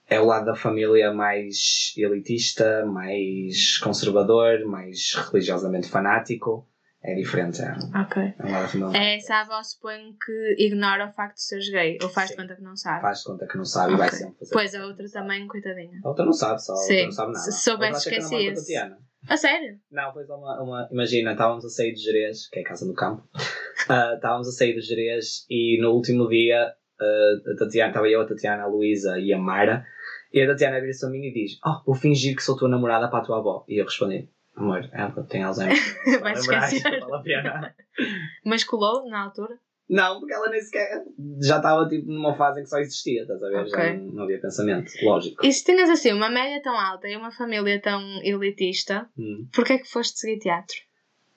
é 0.08 0.20
o 0.20 0.24
lado 0.26 0.46
da 0.46 0.54
família 0.54 1.12
mais 1.12 1.92
elitista, 1.96 2.84
mais 2.86 3.78
conservador, 3.78 4.64
mais 4.66 5.14
religiosamente 5.14 5.88
fanático. 5.88 6.68
É 7.06 7.14
diferente. 7.14 7.60
É, 7.60 7.74
Ok. 8.00 8.22
é 8.38 8.46
um 8.46 8.50
lado 8.50 8.62
da 8.62 8.68
família. 8.68 8.96
É 8.98 9.16
essa 9.16 9.34
avó, 9.36 9.62
suponho 9.62 10.14
que 10.24 10.56
ignora 10.58 11.06
o 11.06 11.12
facto 11.12 11.34
de 11.36 11.42
seres 11.42 11.68
gay. 11.68 11.98
Ou 12.02 12.08
faz 12.08 12.30
de 12.30 12.34
Sim. 12.34 12.40
conta 12.42 12.56
que 12.56 12.62
não 12.62 12.74
sabe. 12.76 13.02
Faz 13.02 13.18
de 13.18 13.24
conta 13.24 13.46
que 13.46 13.56
não 13.58 13.64
sabe 13.66 13.92
e 13.92 13.96
vai 13.96 14.08
sempre 14.10 14.38
fazer. 14.38 14.52
Pois 14.54 14.74
a 14.74 14.86
outra 14.86 15.04
também, 15.10 15.46
coitadinha. 15.46 16.00
A 16.02 16.08
outra 16.08 16.24
não 16.24 16.32
sabe, 16.32 16.64
só. 16.64 16.72
A 16.72 16.76
outra 16.76 16.94
Sim, 16.94 17.04
não 17.04 17.12
sabe 17.12 17.32
nada. 17.34 17.44
se 17.44 17.52
soubesse, 17.62 17.98
esquecia-se. 18.08 18.60
Tatiana. 18.62 18.98
A 19.28 19.36
sério? 19.36 19.78
Não, 19.90 20.12
foi 20.14 20.24
só 20.24 20.36
uma, 20.36 20.62
uma. 20.62 20.88
Imagina, 20.90 21.32
estávamos 21.32 21.64
a 21.66 21.68
sair 21.68 21.92
de 21.92 22.00
Jerez, 22.02 22.48
que 22.48 22.58
é 22.58 22.62
a 22.62 22.66
casa 22.66 22.86
do 22.86 22.94
campo. 22.94 23.22
Ah, 23.86 24.14
estávamos 24.14 24.48
a 24.48 24.52
sair 24.52 24.72
de 24.74 24.80
Jerez 24.80 25.44
e 25.50 25.78
no 25.78 25.90
último 25.90 26.26
dia 26.26 26.72
a 27.00 27.56
Tatiana, 27.58 27.88
estava 27.90 28.08
eu, 28.08 28.20
a 28.20 28.24
Tatiana, 28.26 28.62
a 28.62 28.66
Luísa 28.66 29.18
e 29.18 29.32
a 29.32 29.38
Mara. 29.38 29.86
E 30.32 30.40
a 30.40 30.46
Tatiana 30.46 30.80
vira-se 30.80 31.04
a 31.04 31.08
mim 31.08 31.24
e 31.24 31.32
diz: 31.32 31.58
Oh, 31.64 31.82
vou 31.86 31.94
fingir 31.94 32.34
que 32.36 32.42
sou 32.42 32.56
tua 32.56 32.68
namorada 32.68 33.08
para 33.08 33.20
a 33.20 33.22
tua 33.24 33.38
avó. 33.38 33.64
E 33.68 33.78
eu 33.80 33.84
respondi: 33.84 34.28
Amor, 34.56 34.88
ela 34.92 35.10
tem 35.28 35.42
Alzheimer. 35.42 35.76
Vai 36.20 36.32
esquecer. 36.32 37.00
não 37.00 37.08
vale 37.08 37.14
a 37.14 37.42
pena. 37.42 37.74
Mas 38.44 38.64
colou 38.64 39.08
na 39.08 39.24
altura? 39.24 39.58
Não, 39.88 40.18
porque 40.18 40.32
ela 40.32 40.48
nem 40.48 40.60
sequer. 40.62 41.04
Já 41.42 41.58
estava 41.58 41.86
tipo 41.86 42.10
numa 42.10 42.34
fase 42.34 42.60
em 42.60 42.62
que 42.62 42.70
só 42.70 42.78
existia, 42.78 43.20
estás 43.22 43.42
a 43.42 43.48
ver? 43.48 43.66
Já 43.68 43.76
Ok. 43.76 43.96
não, 43.98 44.04
não 44.14 44.22
havia 44.24 44.40
pensamento. 44.40 44.90
Lógico. 45.02 45.44
E 45.44 45.52
se 45.52 45.62
tinhas 45.62 45.90
assim 45.90 46.10
uma 46.12 46.30
média 46.30 46.62
tão 46.62 46.74
alta 46.78 47.06
e 47.06 47.14
uma 47.16 47.30
família 47.30 47.78
tão 47.80 48.00
elitista, 48.22 49.06
Hum. 49.18 49.46
porquê 49.54 49.74
é 49.74 49.78
que 49.78 49.90
foste 49.90 50.18
seguir 50.18 50.38
teatro? 50.38 50.76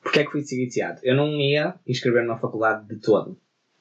Porquê 0.01 0.21
é 0.21 0.23
que 0.23 0.31
fui 0.31 0.41
seguir 0.43 0.69
teatro? 0.69 1.01
Eu 1.05 1.15
não 1.17 1.27
ia 1.35 1.75
inscrever-me 1.85 2.27
na 2.29 2.37
faculdade 2.37 2.87
de 2.87 2.95
todo. 3.01 3.37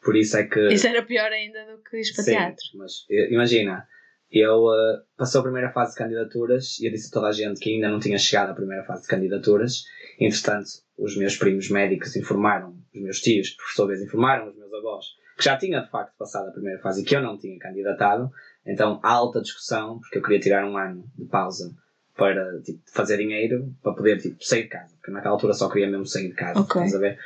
Por 0.06 0.14
isso 0.14 0.36
é 0.36 0.44
que. 0.44 0.72
Isso 0.72 0.86
era 0.86 1.02
pior 1.02 1.32
ainda 1.32 1.64
do 1.64 1.82
que 1.82 1.96
ir 1.96 2.14
para 2.14 2.22
Sim, 2.22 2.30
teatro. 2.30 2.64
mas 2.76 2.92
eh, 3.10 3.28
imagina, 3.32 3.88
eu 4.30 4.72
eh, 4.72 5.02
passou 5.16 5.40
a 5.40 5.42
primeira 5.42 5.72
fase 5.72 5.94
de 5.94 5.98
candidaturas 5.98 6.78
e 6.78 6.86
eu 6.86 6.92
disse 6.92 7.08
a 7.08 7.12
toda 7.12 7.26
a 7.26 7.32
gente 7.32 7.58
que 7.58 7.74
ainda 7.74 7.88
não 7.88 7.98
tinha 7.98 8.16
chegado 8.16 8.50
à 8.50 8.54
primeira 8.54 8.84
fase 8.84 9.02
de 9.02 9.08
candidaturas. 9.08 9.82
Entretanto, 10.20 10.68
os 10.96 11.16
meus 11.16 11.36
primos 11.36 11.68
médicos 11.70 12.14
informaram, 12.14 12.76
os 12.94 13.02
meus 13.02 13.20
tios, 13.20 13.56
vez, 13.88 14.00
informaram 14.00 14.48
os 14.48 14.56
meus 14.56 14.72
avós 14.74 15.06
que 15.36 15.44
já 15.44 15.56
tinha 15.58 15.80
de 15.80 15.90
facto 15.90 16.16
passado 16.16 16.48
a 16.48 16.52
primeira 16.52 16.80
fase 16.80 17.02
e 17.02 17.04
que 17.04 17.14
eu 17.14 17.20
não 17.20 17.36
tinha 17.36 17.58
candidatado. 17.58 18.30
Então, 18.64 19.00
alta 19.02 19.42
discussão, 19.42 19.98
porque 19.98 20.18
eu 20.18 20.22
queria 20.22 20.38
tirar 20.38 20.64
um 20.64 20.78
ano 20.78 21.04
de 21.18 21.26
pausa 21.26 21.74
para 22.16 22.60
tipo, 22.62 22.80
fazer 22.92 23.18
dinheiro, 23.18 23.74
para 23.82 23.92
poder 23.92 24.18
tipo, 24.18 24.36
sair 24.42 24.62
de 24.62 24.68
casa. 24.68 24.94
Porque 24.96 25.10
naquela 25.10 25.34
altura 25.34 25.52
só 25.52 25.68
queria 25.68 25.90
mesmo 25.90 26.06
sair 26.06 26.28
de 26.28 26.34
casa. 26.34 26.60
Ok. 26.60 26.80
Estás 26.80 26.94
a 26.94 26.98
ver? 26.98 27.18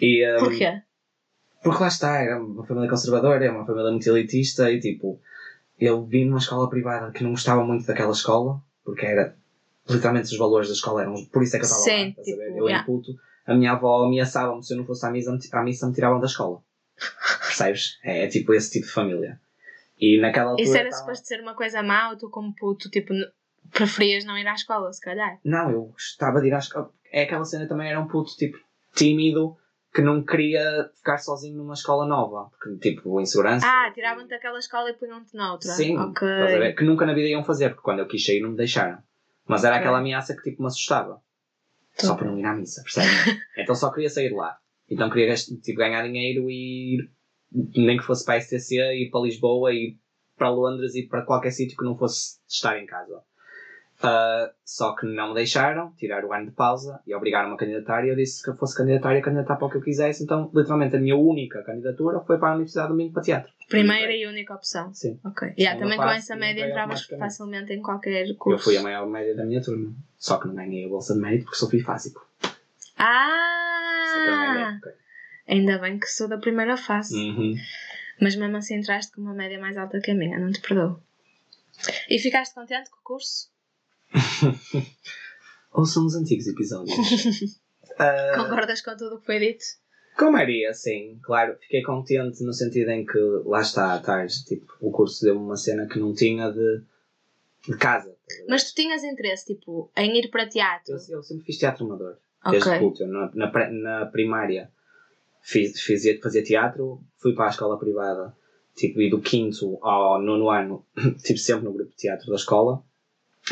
E, 0.00 0.24
eh, 0.24 0.38
Porquê? 0.38 0.82
Porque 1.64 1.80
lá 1.82 1.88
está, 1.88 2.18
era 2.18 2.38
uma 2.40 2.64
família 2.64 2.88
conservadora, 2.90 3.44
é 3.44 3.50
uma 3.50 3.64
família 3.66 3.90
muito 3.90 4.06
elitista 4.08 4.70
e 4.70 4.78
tipo, 4.78 5.20
eu 5.80 6.04
vim 6.04 6.26
numa 6.26 6.38
escola 6.38 6.68
privada 6.70 7.10
que 7.10 7.24
não 7.24 7.30
gostava 7.30 7.64
muito 7.64 7.86
daquela 7.86 8.12
escola, 8.12 8.60
porque 8.84 9.04
era 9.06 9.34
literalmente 9.88 10.26
os 10.32 10.38
valores 10.38 10.68
da 10.68 10.74
escola 10.74 11.02
eram. 11.02 11.14
Por 11.26 11.42
isso 11.42 11.56
é 11.56 11.58
que 11.58 11.64
eu 11.64 11.68
estava 11.68 11.80
lá, 11.82 11.86
Sim, 11.88 12.08
estás 12.10 12.28
a 12.28 12.30
ver? 12.36 12.46
tipo, 12.46 12.58
Eu 12.58 12.68
yeah. 12.68 12.82
em 12.82 12.86
puto, 12.86 13.10
a 13.46 13.54
minha 13.54 13.72
avó 13.72 14.04
ameaçava-me 14.04 14.62
se 14.62 14.72
eu 14.74 14.78
não 14.78 14.84
fosse 14.84 15.04
à 15.06 15.10
missa, 15.10 15.36
à 15.52 15.62
missa 15.62 15.86
me 15.86 15.92
tiravam 15.94 16.20
da 16.20 16.26
escola. 16.26 16.62
Percebes? 17.46 17.98
É, 18.04 18.24
é 18.24 18.28
tipo 18.28 18.54
esse 18.54 18.70
tipo 18.70 18.86
de 18.86 18.92
família. 18.92 19.40
E 19.98 20.20
naquela 20.20 20.50
altura. 20.50 20.62
Isso 20.68 20.76
era 20.76 20.88
estava- 20.88 21.04
suposto 21.06 21.26
ser 21.26 21.40
uma 21.40 21.54
coisa 21.54 21.82
má 21.82 22.10
ou 22.10 22.16
tu, 22.16 22.28
como 22.30 22.54
puto, 22.54 22.90
tipo, 22.90 23.12
preferias 23.72 24.24
não 24.24 24.36
ir 24.38 24.46
à 24.46 24.54
escola, 24.54 24.92
se 24.92 25.00
calhar? 25.00 25.38
Não, 25.44 25.70
eu 25.70 25.82
gostava 25.86 26.40
de 26.40 26.48
ir 26.48 26.54
à 26.54 26.58
escola. 26.58 26.90
É 27.12 27.22
aquela 27.24 27.44
cena 27.44 27.66
também 27.68 27.88
era 27.88 28.00
um 28.00 28.06
puto 28.08 28.34
tipo 28.36 28.58
tímido 28.94 29.56
que 29.94 30.02
não 30.02 30.24
queria 30.24 30.90
ficar 30.96 31.18
sozinho 31.18 31.56
numa 31.56 31.74
escola 31.74 32.04
nova. 32.04 32.50
Porque 32.50 32.90
tipo, 32.90 33.20
insegurança. 33.20 33.64
Ah, 33.66 33.90
tiravam-te 33.92 34.30
daquela 34.30 34.58
escola 34.58 34.90
e 34.90 34.94
punham-te 34.94 35.36
noutra. 35.36 35.70
Sim, 35.70 35.96
Ok. 35.96 36.28
estás 36.28 36.54
a 36.54 36.58
ver? 36.58 36.74
Que 36.74 36.84
nunca 36.84 37.06
na 37.06 37.14
vida 37.14 37.28
iam 37.28 37.44
fazer, 37.44 37.70
porque 37.70 37.82
quando 37.82 38.00
eu 38.00 38.08
quis 38.08 38.24
sair 38.24 38.40
não 38.40 38.50
me 38.50 38.56
deixaram. 38.56 38.98
Mas 39.46 39.62
era 39.62 39.76
Ok. 39.76 39.80
aquela 39.82 39.98
ameaça 39.98 40.34
que 40.34 40.42
tipo 40.42 40.62
me 40.62 40.66
assustava. 40.66 41.22
Tô 41.96 42.08
Só 42.08 42.16
para 42.16 42.26
não 42.26 42.38
ir 42.38 42.44
à 42.44 42.54
missa, 42.54 42.82
percebes? 42.82 43.08
então 43.56 43.74
só 43.74 43.92
queria 43.92 44.10
sair 44.10 44.30
de 44.30 44.34
lá. 44.34 44.58
Então 44.90 45.08
queria 45.08 45.32
tipo, 45.34 45.78
ganhar 45.78 46.02
dinheiro 46.02 46.50
e 46.50 46.96
ir, 46.96 47.10
nem 47.76 47.96
que 47.96 48.02
fosse 48.02 48.24
para 48.24 48.34
a 48.34 48.40
STC, 48.40 48.74
ir 48.74 49.10
para 49.10 49.20
Lisboa, 49.20 49.72
ir 49.72 49.96
para 50.36 50.50
Londres 50.50 50.96
e 50.96 51.06
para 51.06 51.24
qualquer 51.24 51.52
sítio 51.52 51.76
que 51.76 51.84
não 51.84 51.96
fosse 51.96 52.40
estar 52.48 52.76
em 52.78 52.86
casa. 52.86 53.22
Ah, 54.06 54.50
só 54.64 54.94
que 54.94 55.06
não 55.06 55.28
me 55.28 55.34
deixaram, 55.34 55.92
tiraram 55.96 56.28
o 56.28 56.32
ano 56.32 56.46
de 56.46 56.52
pausa 56.52 57.00
e 57.06 57.14
obrigaram-me 57.14 57.54
a 57.54 57.56
candidatar 57.56 58.04
e 58.04 58.08
eu 58.10 58.16
disse 58.16 58.42
que 58.42 58.50
eu 58.50 58.56
fosse 58.56 58.76
candidatar 58.76 59.16
e 59.16 59.22
candidatar 59.22 59.56
para 59.56 59.66
o 59.66 59.70
que 59.70 59.76
eu 59.76 59.82
quisesse. 59.82 60.22
Então, 60.24 60.50
literalmente, 60.54 60.96
a 60.96 60.98
minha 61.00 61.16
única 61.16 61.62
candidatura 61.62 62.20
foi 62.20 62.38
para 62.38 62.50
a 62.50 62.54
Universidade 62.54 62.88
do 62.88 62.94
Minho 62.94 63.12
para 63.12 63.22
teatro. 63.22 63.52
Primeira 63.68 64.12
e 64.14 64.26
única 64.26 64.54
opção. 64.54 64.92
Sim. 64.92 65.18
Ok. 65.24 65.54
Yeah, 65.58 65.78
Segunda 65.78 65.80
também 65.80 65.98
com 65.98 66.12
essa 66.12 66.36
média 66.36 66.66
entravas 66.68 67.06
facilmente 67.06 67.72
em 67.72 67.80
qualquer 67.80 68.28
Eu 68.28 68.36
curso. 68.36 68.64
fui 68.64 68.76
a 68.76 68.82
maior 68.82 69.06
média 69.08 69.34
da 69.34 69.44
minha 69.44 69.62
turma. 69.62 69.92
Só 70.18 70.38
que 70.38 70.46
não 70.48 70.54
ganhei 70.54 70.84
a 70.84 70.88
bolsa 70.88 71.14
de 71.14 71.20
mérito 71.20 71.44
porque 71.44 71.56
sou 71.56 71.68
bifásico. 71.68 72.26
Eu 72.42 72.50
Ah! 72.98 74.54
ganhei, 74.54 74.76
ok. 74.78 74.92
Ainda 75.48 75.78
bem 75.78 75.98
que 75.98 76.06
sou 76.06 76.28
da 76.28 76.38
primeira 76.38 76.76
fase. 76.76 77.16
Uhum. 77.16 77.54
Mas 78.20 78.36
mesmo 78.36 78.56
assim 78.56 78.76
entraste 78.76 79.12
com 79.12 79.20
uma 79.22 79.34
média 79.34 79.58
mais 79.58 79.76
alta 79.76 80.00
que 80.00 80.10
a 80.10 80.14
minha, 80.14 80.38
não 80.38 80.50
te 80.50 80.60
perdoo. 80.60 81.00
E 82.08 82.18
ficaste 82.18 82.54
contente 82.54 82.88
com 82.90 82.96
o 82.98 83.02
curso? 83.02 83.50
Ouçam 85.72 86.06
os 86.06 86.14
antigos 86.14 86.46
episódios. 86.46 86.96
Ah, 87.96 88.32
Concordas 88.36 88.80
com 88.80 88.96
tudo 88.96 89.14
o 89.16 89.20
que 89.20 89.26
foi 89.26 89.38
dito? 89.38 89.64
como 90.18 90.36
iria, 90.38 90.72
sim, 90.72 91.18
claro. 91.22 91.56
Fiquei 91.60 91.80
contente 91.82 92.42
no 92.42 92.52
sentido 92.52 92.90
em 92.90 93.06
que, 93.06 93.18
lá 93.44 93.60
está, 93.60 93.96
estás, 93.96 94.38
tipo, 94.42 94.66
o 94.80 94.90
curso 94.90 95.24
deu-me 95.24 95.40
uma 95.44 95.56
cena 95.56 95.86
que 95.86 96.00
não 96.00 96.12
tinha 96.12 96.50
de, 96.50 96.82
de 97.68 97.76
casa. 97.76 98.16
Mas 98.48 98.64
tu 98.64 98.74
tinhas 98.74 99.04
interesse, 99.04 99.54
tipo, 99.54 99.92
em 99.96 100.18
ir 100.18 100.28
para 100.28 100.48
teatro? 100.48 100.92
Eu, 100.92 101.16
eu 101.18 101.22
sempre 101.22 101.44
fiz 101.44 101.56
teatro 101.58 101.84
amador. 101.84 102.16
Desde 102.50 102.68
Ok. 102.68 102.78
puto. 102.80 103.06
Na, 103.06 103.30
na, 103.32 103.70
na 103.70 104.06
primária 104.06 104.72
fiz, 105.40 105.80
fazia, 105.84 106.18
fazia 106.20 106.42
teatro, 106.42 107.00
fui 107.18 107.32
para 107.34 107.46
a 107.46 107.50
escola 107.50 107.78
privada, 107.78 108.34
tipo, 108.74 109.00
e 109.00 109.08
do 109.10 109.20
quinto 109.20 109.78
ao 109.82 110.20
nono 110.20 110.50
ano, 110.50 110.84
tipo, 111.22 111.38
sempre 111.38 111.64
no 111.64 111.72
grupo 111.72 111.90
de 111.90 111.96
teatro 111.96 112.26
da 112.28 112.36
escola. 112.36 112.82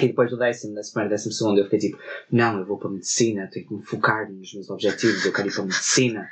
E 0.01 0.07
depois 0.09 0.31
do 0.31 0.39
décimo, 0.39 0.75
décimo 0.75 0.95
primeiro, 0.95 1.11
décimo 1.15 1.33
segundo, 1.33 1.59
eu 1.59 1.65
fiquei 1.65 1.79
tipo, 1.79 1.99
não, 2.31 2.59
eu 2.59 2.65
vou 2.65 2.79
para 2.79 2.89
a 2.89 2.93
medicina, 2.93 3.49
tenho 3.53 3.67
que 3.69 3.75
me 3.75 3.83
focar 3.83 4.31
nos 4.33 4.55
meus 4.55 4.71
objetivos, 4.71 5.25
eu 5.27 5.33
quero 5.33 5.49
ir 5.49 5.53
para 5.53 5.63
a 5.63 5.67
medicina. 5.67 6.31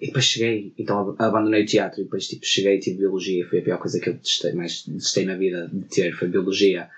E 0.00 0.08
depois 0.08 0.24
cheguei, 0.24 0.74
então 0.76 0.98
ab- 0.98 1.16
abandonei 1.22 1.62
o 1.62 1.66
teatro 1.66 2.00
e 2.00 2.04
depois 2.04 2.26
tipo, 2.26 2.44
cheguei 2.44 2.76
e 2.76 2.80
tive 2.80 2.98
biologia, 2.98 3.46
foi 3.48 3.60
a 3.60 3.62
pior 3.62 3.78
coisa 3.78 4.00
que 4.00 4.08
eu 4.08 4.14
detestei, 4.14 4.52
mais 4.52 4.84
detestei 4.86 5.24
na 5.24 5.36
vida 5.36 5.68
de 5.72 5.84
ter, 5.88 6.12
foi 6.12 6.28
biologia. 6.28 6.90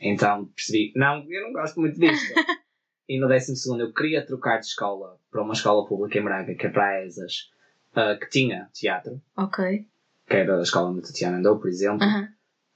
Então 0.00 0.46
percebi, 0.54 0.92
não, 0.94 1.24
eu 1.28 1.42
não 1.42 1.52
gosto 1.52 1.80
muito 1.80 1.98
disto. 1.98 2.32
e 3.08 3.18
no 3.18 3.26
décimo 3.28 3.56
segundo 3.56 3.80
eu 3.82 3.92
queria 3.92 4.24
trocar 4.24 4.58
de 4.60 4.66
escola 4.66 5.18
para 5.30 5.42
uma 5.42 5.54
escola 5.54 5.86
pública 5.86 6.18
em 6.18 6.22
Braga, 6.24 6.54
que 6.54 6.66
é 6.66 6.70
para 6.70 6.86
a 7.00 7.04
ESAS, 7.04 7.50
ah, 7.94 8.16
que 8.18 8.28
tinha 8.30 8.68
teatro, 8.72 9.20
Ok. 9.36 9.84
que 10.28 10.36
era 10.36 10.56
a 10.58 10.62
escola 10.62 10.90
onde 10.90 11.00
a 11.00 11.02
Tatiana 11.02 11.38
andou, 11.38 11.58
por 11.58 11.68
exemplo. 11.68 12.04
Aham. 12.06 12.28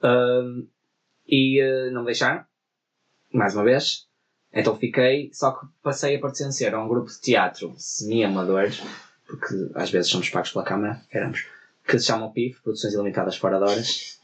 Um, 0.02 0.66
e 1.30 1.62
uh, 1.62 1.92
não 1.92 2.00
me 2.00 2.06
deixaram, 2.06 2.44
mais 3.32 3.54
uma 3.54 3.64
vez. 3.64 4.08
Então 4.52 4.76
fiquei, 4.76 5.30
só 5.32 5.52
que 5.52 5.66
passei 5.80 6.16
a 6.16 6.20
pertencer 6.20 6.74
a 6.74 6.84
um 6.84 6.88
grupo 6.88 7.08
de 7.08 7.20
teatro 7.20 7.72
semi-amador, 7.76 8.68
porque 9.24 9.54
às 9.76 9.90
vezes 9.90 10.10
somos 10.10 10.28
pagos 10.28 10.50
pela 10.50 10.64
Câmara, 10.64 11.00
éramos, 11.12 11.46
que 11.86 11.98
se 11.98 12.06
chama 12.06 12.32
PIF, 12.32 12.60
Produções 12.60 12.92
Ilimitadas 12.94 13.36
Fora 13.36 13.58
de 13.58 13.64
Horas. 13.64 14.20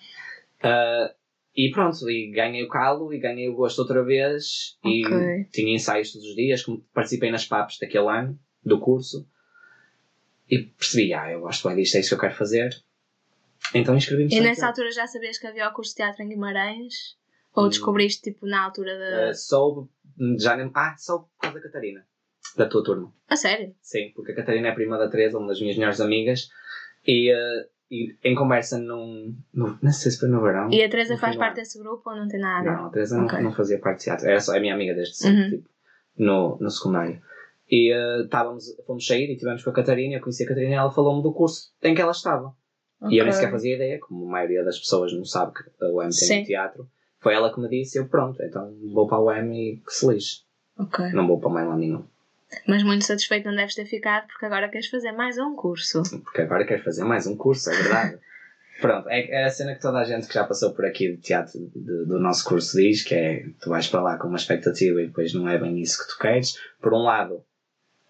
Uh, 0.64 1.14
e 1.54 1.70
pronto, 1.70 2.10
e 2.10 2.30
ganhei 2.32 2.64
o 2.64 2.68
calo 2.68 3.14
e 3.14 3.20
ganhei 3.20 3.48
o 3.48 3.54
gosto 3.54 3.78
outra 3.78 4.02
vez 4.02 4.76
e 4.84 5.06
Ok. 5.06 5.44
tinha 5.52 5.74
ensaios 5.74 6.12
todos 6.12 6.28
os 6.28 6.34
dias, 6.34 6.64
participei 6.92 7.30
nas 7.30 7.46
PAPs 7.46 7.78
daquele 7.78 8.08
ano, 8.08 8.38
do 8.64 8.80
curso, 8.80 9.26
e 10.50 10.58
percebi, 10.58 11.14
ah, 11.14 11.30
eu 11.30 11.40
gosto 11.40 11.68
bem 11.68 11.76
disto, 11.76 11.96
é 11.96 12.00
isso 12.00 12.10
que 12.10 12.14
eu 12.14 12.20
quero 12.20 12.34
fazer. 12.34 12.76
Então 13.74 13.96
inscrevi-me 13.96 14.34
E 14.34 14.40
nessa 14.40 14.66
altura 14.66 14.90
já 14.90 15.06
sabias 15.06 15.38
que 15.38 15.46
havia 15.46 15.68
o 15.68 15.72
curso 15.72 15.90
de 15.92 15.96
teatro 15.96 16.22
em 16.22 16.28
Guimarães? 16.28 17.16
Ou 17.54 17.64
Hum. 17.64 17.68
descobriste, 17.68 18.22
tipo, 18.22 18.46
na 18.46 18.62
altura 18.64 18.98
da. 18.98 19.30
Uh, 19.30 19.34
soube, 19.34 19.88
já 20.38 20.56
nem. 20.56 20.70
Ah, 20.74 20.94
soube 20.98 21.24
por 21.24 21.40
causa 21.40 21.56
da 21.58 21.62
Catarina, 21.62 22.06
da 22.56 22.68
tua 22.68 22.84
turma. 22.84 23.12
A 23.28 23.34
sério? 23.36 23.74
Sim, 23.80 24.12
porque 24.14 24.32
a 24.32 24.34
Catarina 24.36 24.68
é 24.68 24.72
prima 24.72 24.98
da 24.98 25.08
Teresa, 25.08 25.38
uma 25.38 25.48
das 25.48 25.60
minhas 25.60 25.76
melhores 25.76 25.98
amigas, 26.00 26.50
e, 27.06 27.32
uh, 27.32 27.66
e 27.90 28.14
em 28.22 28.34
conversa 28.34 28.78
num. 28.78 29.34
No, 29.54 29.78
não 29.82 29.90
sei 29.90 30.10
se 30.12 30.18
foi 30.20 30.28
no 30.28 30.42
verão. 30.42 30.70
E 30.70 30.84
a 30.84 30.88
Teresa 30.90 31.16
faz 31.16 31.34
parte 31.34 31.56
desse 31.56 31.78
grupo 31.78 32.10
ou 32.10 32.16
não 32.16 32.28
tem 32.28 32.38
nada? 32.38 32.70
Não, 32.70 32.86
a 32.86 32.90
Teresa 32.90 33.18
Ok. 33.22 33.38
não, 33.38 33.44
não 33.44 33.52
fazia 33.52 33.78
parte 33.78 34.00
de 34.00 34.04
teatro, 34.04 34.28
era 34.28 34.38
só 34.40 34.54
a 34.54 34.60
minha 34.60 34.74
amiga 34.74 34.92
desde 34.94 35.16
sempre, 35.16 35.42
Uhum. 35.44 35.50
tipo, 35.50 35.68
no, 36.18 36.58
no 36.60 36.70
secundário. 36.70 37.22
E 37.70 37.90
uh, 37.94 38.24
estávamos, 38.24 38.66
fomos 38.86 39.06
sair 39.06 39.30
e 39.30 39.32
estivemos 39.32 39.64
com 39.64 39.70
a 39.70 39.72
Catarina, 39.72 40.16
eu 40.16 40.20
conheci 40.20 40.44
a 40.44 40.48
Catarina 40.48 40.72
e 40.72 40.76
ela 40.76 40.90
falou-me 40.92 41.22
do 41.22 41.32
curso 41.32 41.72
em 41.82 41.94
que 41.94 42.02
ela 42.02 42.12
estava. 42.12 42.54
E 43.10 43.18
eu 43.18 43.24
nem 43.24 43.32
sequer 43.32 43.50
fazia 43.50 43.74
ideia, 43.76 43.98
como 44.00 44.24
a 44.26 44.30
maioria 44.30 44.64
das 44.64 44.78
pessoas 44.78 45.12
não 45.12 45.24
sabe 45.24 45.52
que 45.54 45.84
a 45.84 45.88
UEM 45.88 46.08
tem 46.08 46.12
Sim. 46.12 46.40
um 46.40 46.44
teatro. 46.44 46.88
Foi 47.20 47.34
ela 47.34 47.52
que 47.52 47.60
me 47.60 47.68
disse, 47.68 47.98
eu 47.98 48.06
pronto, 48.08 48.42
então 48.42 48.74
vou 48.92 49.06
para 49.06 49.18
a 49.18 49.22
UEM 49.22 49.54
e 49.54 49.76
que 49.78 49.92
se 49.92 50.06
lixe. 50.06 50.40
Ok. 50.78 51.12
Não 51.12 51.26
vou 51.26 51.38
para 51.40 51.50
mais 51.50 51.68
lá 51.68 51.76
nenhum. 51.76 52.04
Mas 52.66 52.82
muito 52.82 53.04
satisfeito 53.04 53.46
não 53.48 53.56
deves 53.56 53.74
ter 53.74 53.84
ficado 53.86 54.26
porque 54.28 54.46
agora 54.46 54.68
queres 54.68 54.86
fazer 54.88 55.12
mais 55.12 55.36
um 55.38 55.54
curso. 55.54 56.02
Porque 56.22 56.42
agora 56.42 56.64
quero 56.64 56.82
fazer 56.82 57.04
mais 57.04 57.26
um 57.26 57.36
curso, 57.36 57.70
é 57.70 57.74
verdade. 57.82 58.18
Pronto, 58.80 59.08
é, 59.08 59.26
é 59.30 59.44
a 59.44 59.48
cena 59.50 59.74
que 59.74 59.80
toda 59.80 59.98
a 59.98 60.04
gente 60.04 60.26
que 60.28 60.34
já 60.34 60.44
passou 60.44 60.72
por 60.74 60.84
aqui 60.84 61.12
de 61.12 61.16
teatro 61.16 61.58
de- 61.74 62.04
do 62.04 62.18
nosso 62.20 62.44
curso 62.44 62.76
diz, 62.76 63.02
que 63.02 63.14
é 63.14 63.46
tu 63.58 63.70
vais 63.70 63.88
para 63.88 64.02
lá 64.02 64.18
com 64.18 64.28
uma 64.28 64.36
expectativa 64.36 65.00
e 65.00 65.06
depois 65.06 65.32
não 65.32 65.48
é 65.48 65.58
bem 65.58 65.80
isso 65.80 65.98
que 66.06 66.12
tu 66.12 66.18
queres. 66.18 66.58
Por 66.80 66.92
um 66.92 67.02
lado, 67.02 67.42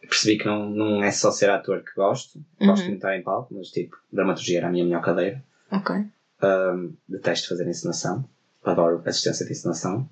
percebi 0.08 0.38
que 0.38 0.46
não, 0.46 0.68
não 0.70 1.02
é 1.04 1.10
só 1.10 1.30
ser 1.30 1.50
ator 1.50 1.82
que 1.82 1.92
gosto, 1.94 2.40
gosto 2.60 2.82
Uhum. 2.84 2.90
de 2.90 2.94
estar 2.96 3.16
em 3.16 3.22
palco, 3.22 3.54
mas 3.54 3.68
tipo, 3.68 3.96
dramaturgia 4.12 4.58
era 4.58 4.68
a 4.68 4.70
minha 4.70 4.84
melhor 4.84 5.02
cadeira. 5.02 5.42
Ok. 5.70 5.94
Um, 6.42 6.94
detesto 7.08 7.48
fazer 7.48 7.66
encenação, 7.68 8.28
adoro 8.64 9.02
assistência 9.06 9.44
de 9.46 9.52
encenação, 9.52 10.08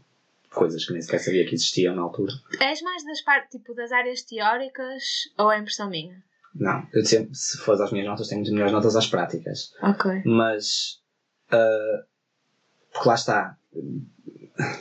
coisas 0.51 0.85
que 0.85 0.93
nem 0.93 1.03
sequer 1.03 1.19
sabia 1.19 1.45
que 1.47 1.55
existiam 1.55 1.95
na 1.97 2.03
altura. 2.03 2.33
És 2.61 2.81
mais 2.83 3.05
das 3.05 3.21
partes, 3.23 3.51
tipo, 3.51 3.75
das 3.75 3.91
áreas 3.93 4.23
teóricas 4.23 5.03
ou 5.39 5.51
é 5.53 5.59
impressão 5.59 5.89
minha? 5.91 6.23
Não, 6.55 6.87
eu 6.93 7.05
sempre, 7.05 7.35
se 7.35 7.59
fores 7.59 7.81
às 7.81 7.91
minhas 7.91 8.07
notas, 8.07 8.29
tenho 8.29 8.43
as 8.43 8.49
melhores 8.51 8.73
notas 8.73 8.95
às 8.97 9.07
práticas. 9.09 9.75
Ok. 9.83 10.23
mas 10.25 11.01
ah, 11.51 12.05
porque 12.93 13.09
lá 13.09 13.15
está 13.17 13.59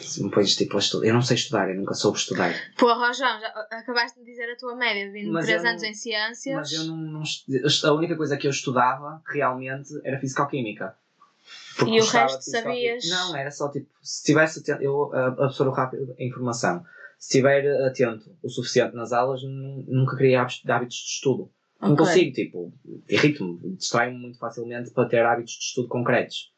se 0.02 0.24
me 0.24 0.30
pões 0.30 0.56
tipo 0.56 0.76
a 0.76 0.80
estudar 0.80 1.08
eu 1.08 1.14
não 1.14 1.22
sei 1.22 1.36
estudar, 1.36 1.70
eu 1.70 1.76
nunca 1.76 1.94
soube 1.96 2.18
estudar 2.18 2.54
Porra, 2.78 3.10
ó 3.10 3.14
João, 3.14 3.40
já 3.40 3.48
acabaste 3.72 4.20
de 4.20 4.26
dizer 4.26 4.52
a 4.52 4.56
tua 4.56 4.76
média, 4.76 5.12
vindo 5.12 5.32
Mas 5.32 5.46
3 5.46 5.58
eu 5.60 5.64
não- 5.64 5.70
anos 5.72 5.84
em 5.84 5.94
ciências. 5.94 6.56
mas 6.56 6.72
eu 6.74 6.84
não, 6.86 6.98
não 6.98 7.24
a 7.24 7.94
única 7.94 8.16
coisa 8.16 8.38
que 8.38 8.46
eu 8.48 8.52
estudava 8.52 9.22
realmente 9.28 9.90
era 10.04 10.20
fisicoquímica 10.20 10.96
Porque 11.78 11.96
E 11.98 12.02
o 12.02 12.06
resto 12.06 12.40
de 12.40 12.46
sabias? 12.62 13.10
não, 13.10 13.36
era 13.36 13.50
só 13.52 13.70
tipo 13.70 13.90
se 14.02 14.20
estivesse 14.20 14.60
atento, 14.60 14.84
eu 14.84 15.12
absorvo 15.42 15.72
rápido 15.74 16.16
a 16.20 16.24
informação 16.24 16.86
se 17.18 17.30
estiver 17.38 17.66
atento 17.86 18.36
o 18.44 18.50
suficiente 18.50 18.96
nas 18.96 19.12
aulas 19.14 19.42
nu- 19.44 19.84
nunca 19.88 20.16
criei 20.18 20.36
hábitos 20.36 20.98
de 20.98 21.10
estudo 21.16 21.50
não 21.82 21.94
Ok. 21.94 22.06
consigo, 22.06 22.32
tipo, 22.32 22.74
irrito-me, 23.10 23.76
distrai-me 23.76 24.18
muito 24.18 24.38
facilmente 24.40 24.92
para 24.92 25.10
ter 25.10 25.26
hábitos 25.26 25.54
de 25.56 25.66
estudo 25.66 25.90
concretos. 25.90 26.54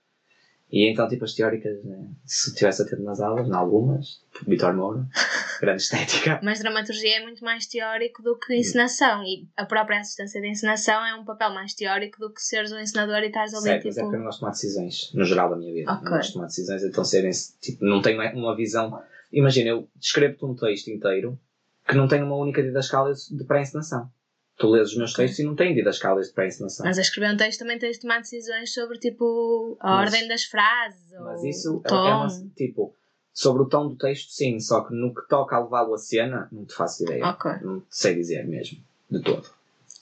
E 0.75 0.91
então, 0.91 1.07
tipo, 1.07 1.23
as 1.23 1.33
teóricas, 1.33 1.81
né, 1.85 2.05
se 2.25 2.49
estivesse 2.49 2.81
atento 2.81 3.01
nas 3.01 3.21
aulas, 3.21 3.47
em 3.47 3.53
algumas, 3.53 4.21
tipo, 4.33 4.49
Vitor 4.49 4.73
Moura, 4.73 5.07
grande 5.61 5.81
estética. 5.81 6.37
Mas 6.43 6.59
dramaturgia 6.59 7.19
é 7.19 7.23
muito 7.23 7.45
mais 7.45 7.65
teórico 7.65 8.21
do 8.21 8.37
que 8.37 8.53
encenação 8.53 9.23
e 9.23 9.47
a 9.55 9.65
própria 9.65 10.01
assistência 10.01 10.41
de 10.41 10.49
encenação 10.49 11.05
é 11.05 11.15
um 11.15 11.23
papel 11.23 11.53
mais 11.53 11.73
teórico 11.73 12.19
do 12.19 12.29
que 12.29 12.41
seres 12.41 12.73
um 12.73 12.77
encenador 12.77 13.23
e 13.23 13.27
estares 13.27 13.53
ali 13.53 13.63
Certo, 13.63 13.85
mas 13.85 13.95
é 13.95 14.01
tipo. 14.01 14.01
porque 14.01 14.15
eu 14.15 14.19
não 14.19 14.25
gosto 14.25 14.35
de 14.35 14.39
tomar 14.41 14.51
decisões, 14.51 15.11
no 15.13 15.23
geral 15.23 15.49
da 15.49 15.55
minha 15.55 15.73
vida. 15.73 15.93
Ok. 15.93 16.03
Não 16.03 16.11
gosto 16.11 16.27
de 16.27 16.33
tomar 16.33 16.47
decisões, 16.47 16.83
então 16.83 17.05
serem, 17.05 17.31
tipo, 17.61 17.85
não 17.85 18.01
tenho 18.01 18.21
uma 18.37 18.53
visão. 18.53 19.01
Imagina, 19.31 19.69
eu 19.69 19.87
descrevo-te 19.95 20.43
um 20.43 20.55
texto 20.55 20.89
inteiro 20.89 21.39
que 21.87 21.95
não 21.95 22.09
tem 22.09 22.21
uma 22.21 22.35
única 22.35 22.61
didascalia 22.61 23.13
de 23.13 23.43
pré-encenação. 23.45 24.11
Tu 24.57 24.67
lês 24.69 24.89
os 24.91 24.97
meus 24.97 25.13
textos 25.13 25.39
e 25.39 25.43
não 25.43 25.55
tem 25.55 25.73
didascalias 25.73 26.27
de 26.27 26.33
pré-encenação. 26.33 26.85
Mas 26.85 26.97
a 26.97 27.01
escrever 27.01 27.33
um 27.33 27.37
texto 27.37 27.59
também 27.59 27.77
tens 27.77 27.97
de 27.97 28.01
tomar 28.03 28.19
decisões 28.19 28.73
sobre 28.73 28.97
tipo 28.99 29.77
a 29.81 29.97
Mas- 29.97 30.13
ordem 30.13 30.27
das 30.29 30.43
frases 30.45 31.11
Mas 31.11 31.41
ou 31.41 31.47
isso 31.47 31.81
é, 31.85 31.89
é 31.93 31.93
uma, 32.15 32.27
tipo, 32.55 32.95
Sobre 33.33 33.63
o 33.63 33.65
tom 33.67 33.89
do 33.89 33.97
texto, 33.97 34.29
sim, 34.31 34.57
só 34.61 34.79
que 34.85 34.93
no 34.95 35.13
que 35.13 35.27
toca 35.27 35.57
a 35.57 35.59
levá-lo 35.59 35.93
a 35.93 35.97
cena, 35.97 36.47
não 36.53 36.63
te 36.63 36.73
faço 36.73 37.03
ideia. 37.03 37.25
Ok. 37.27 37.51
Não 37.63 37.81
te 37.81 37.87
sei 37.89 38.15
dizer 38.15 38.47
mesmo, 38.47 38.81
de 39.11 39.21
todo. 39.21 39.45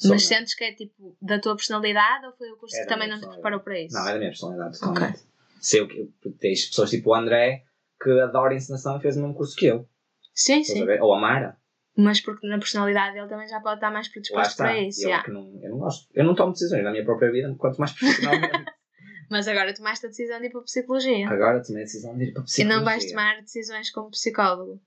Mas 0.08 0.22
Só- 0.22 0.36
sentes 0.36 0.54
que 0.54 0.64
é 0.66 0.72
tipo 0.72 1.18
da 1.20 1.40
tua 1.40 1.56
personalidade 1.56 2.28
ou 2.28 2.34
foi 2.34 2.52
o 2.52 2.58
curso 2.58 2.76
É 2.76 2.84
que 2.84 2.88
também 2.90 3.10
não 3.10 3.20
te 3.20 3.28
preparou 3.28 3.60
para 3.62 3.80
isso? 3.80 3.96
Não, 3.96 4.08
é 4.08 4.14
da 4.14 4.20
minha 4.20 4.30
personalidade, 4.30 4.80
totalmente. 4.80 5.20
Sei 5.60 5.82
o 5.82 5.88
que 5.88 6.08
tens 6.40 6.68
pessoas 6.68 6.92
tipo 6.92 7.10
o 7.10 7.16
André 7.16 7.64
que 8.00 8.12
adora 8.20 8.54
encenação 8.54 8.98
e 8.98 9.02
fez 9.02 9.18
o 9.18 9.22
mesmo 9.22 9.34
curso 9.34 9.56
que 9.56 9.66
eu. 9.66 9.88
Sim, 10.36 10.60
Estás 10.62 10.88
a 10.88 10.94
sim. 10.94 11.02
Ou 11.02 11.14
a 11.16 11.20
Mara. 11.20 11.58
Mas 11.96 12.20
porque 12.22 12.48
na 12.48 12.58
personalidade 12.58 13.14
dele 13.14 13.28
também 13.28 13.48
já 13.48 13.60
pode 13.60 13.76
estar 13.76 13.92
mais 13.92 14.08
predisposto 14.08 14.58
para 14.58 14.80
isso. 14.80 15.04
eu, 15.04 15.10
é 15.10 15.12
yeah. 15.12 15.32
não, 15.32 15.60
eu 15.62 15.70
não 15.70 15.78
gosto. 15.78 16.10
Eu 16.14 16.24
não 16.24 16.34
tomo 16.34 16.54
decisões 16.54 16.84
na 16.84 16.92
minha 16.92 17.06
própria 17.06 17.32
vida, 17.32 17.54
quanto 17.58 17.78
mais 17.78 17.92
profissionalmente. 17.92 18.66
Mas 19.30 19.48
agora 19.48 19.74
tomaste 19.74 20.06
a 20.06 20.10
decisão 20.10 20.40
de 20.40 20.48
ir 20.48 20.50
para 20.50 20.62
a 20.62 20.64
psicologia. 20.64 21.30
Agora 21.30 21.64
tomei 21.64 21.84
a 21.84 21.86
decisão 21.86 22.16
de 22.18 22.26
ir 22.26 22.32
para 22.34 22.42
a 22.42 22.44
E 22.44 22.46
psicologia. 22.46 22.78
não 22.78 22.86
vais 22.86 23.06
tomar 23.06 23.42
decisões 23.42 23.90
como 23.92 24.10
psicólogo. 24.12 24.82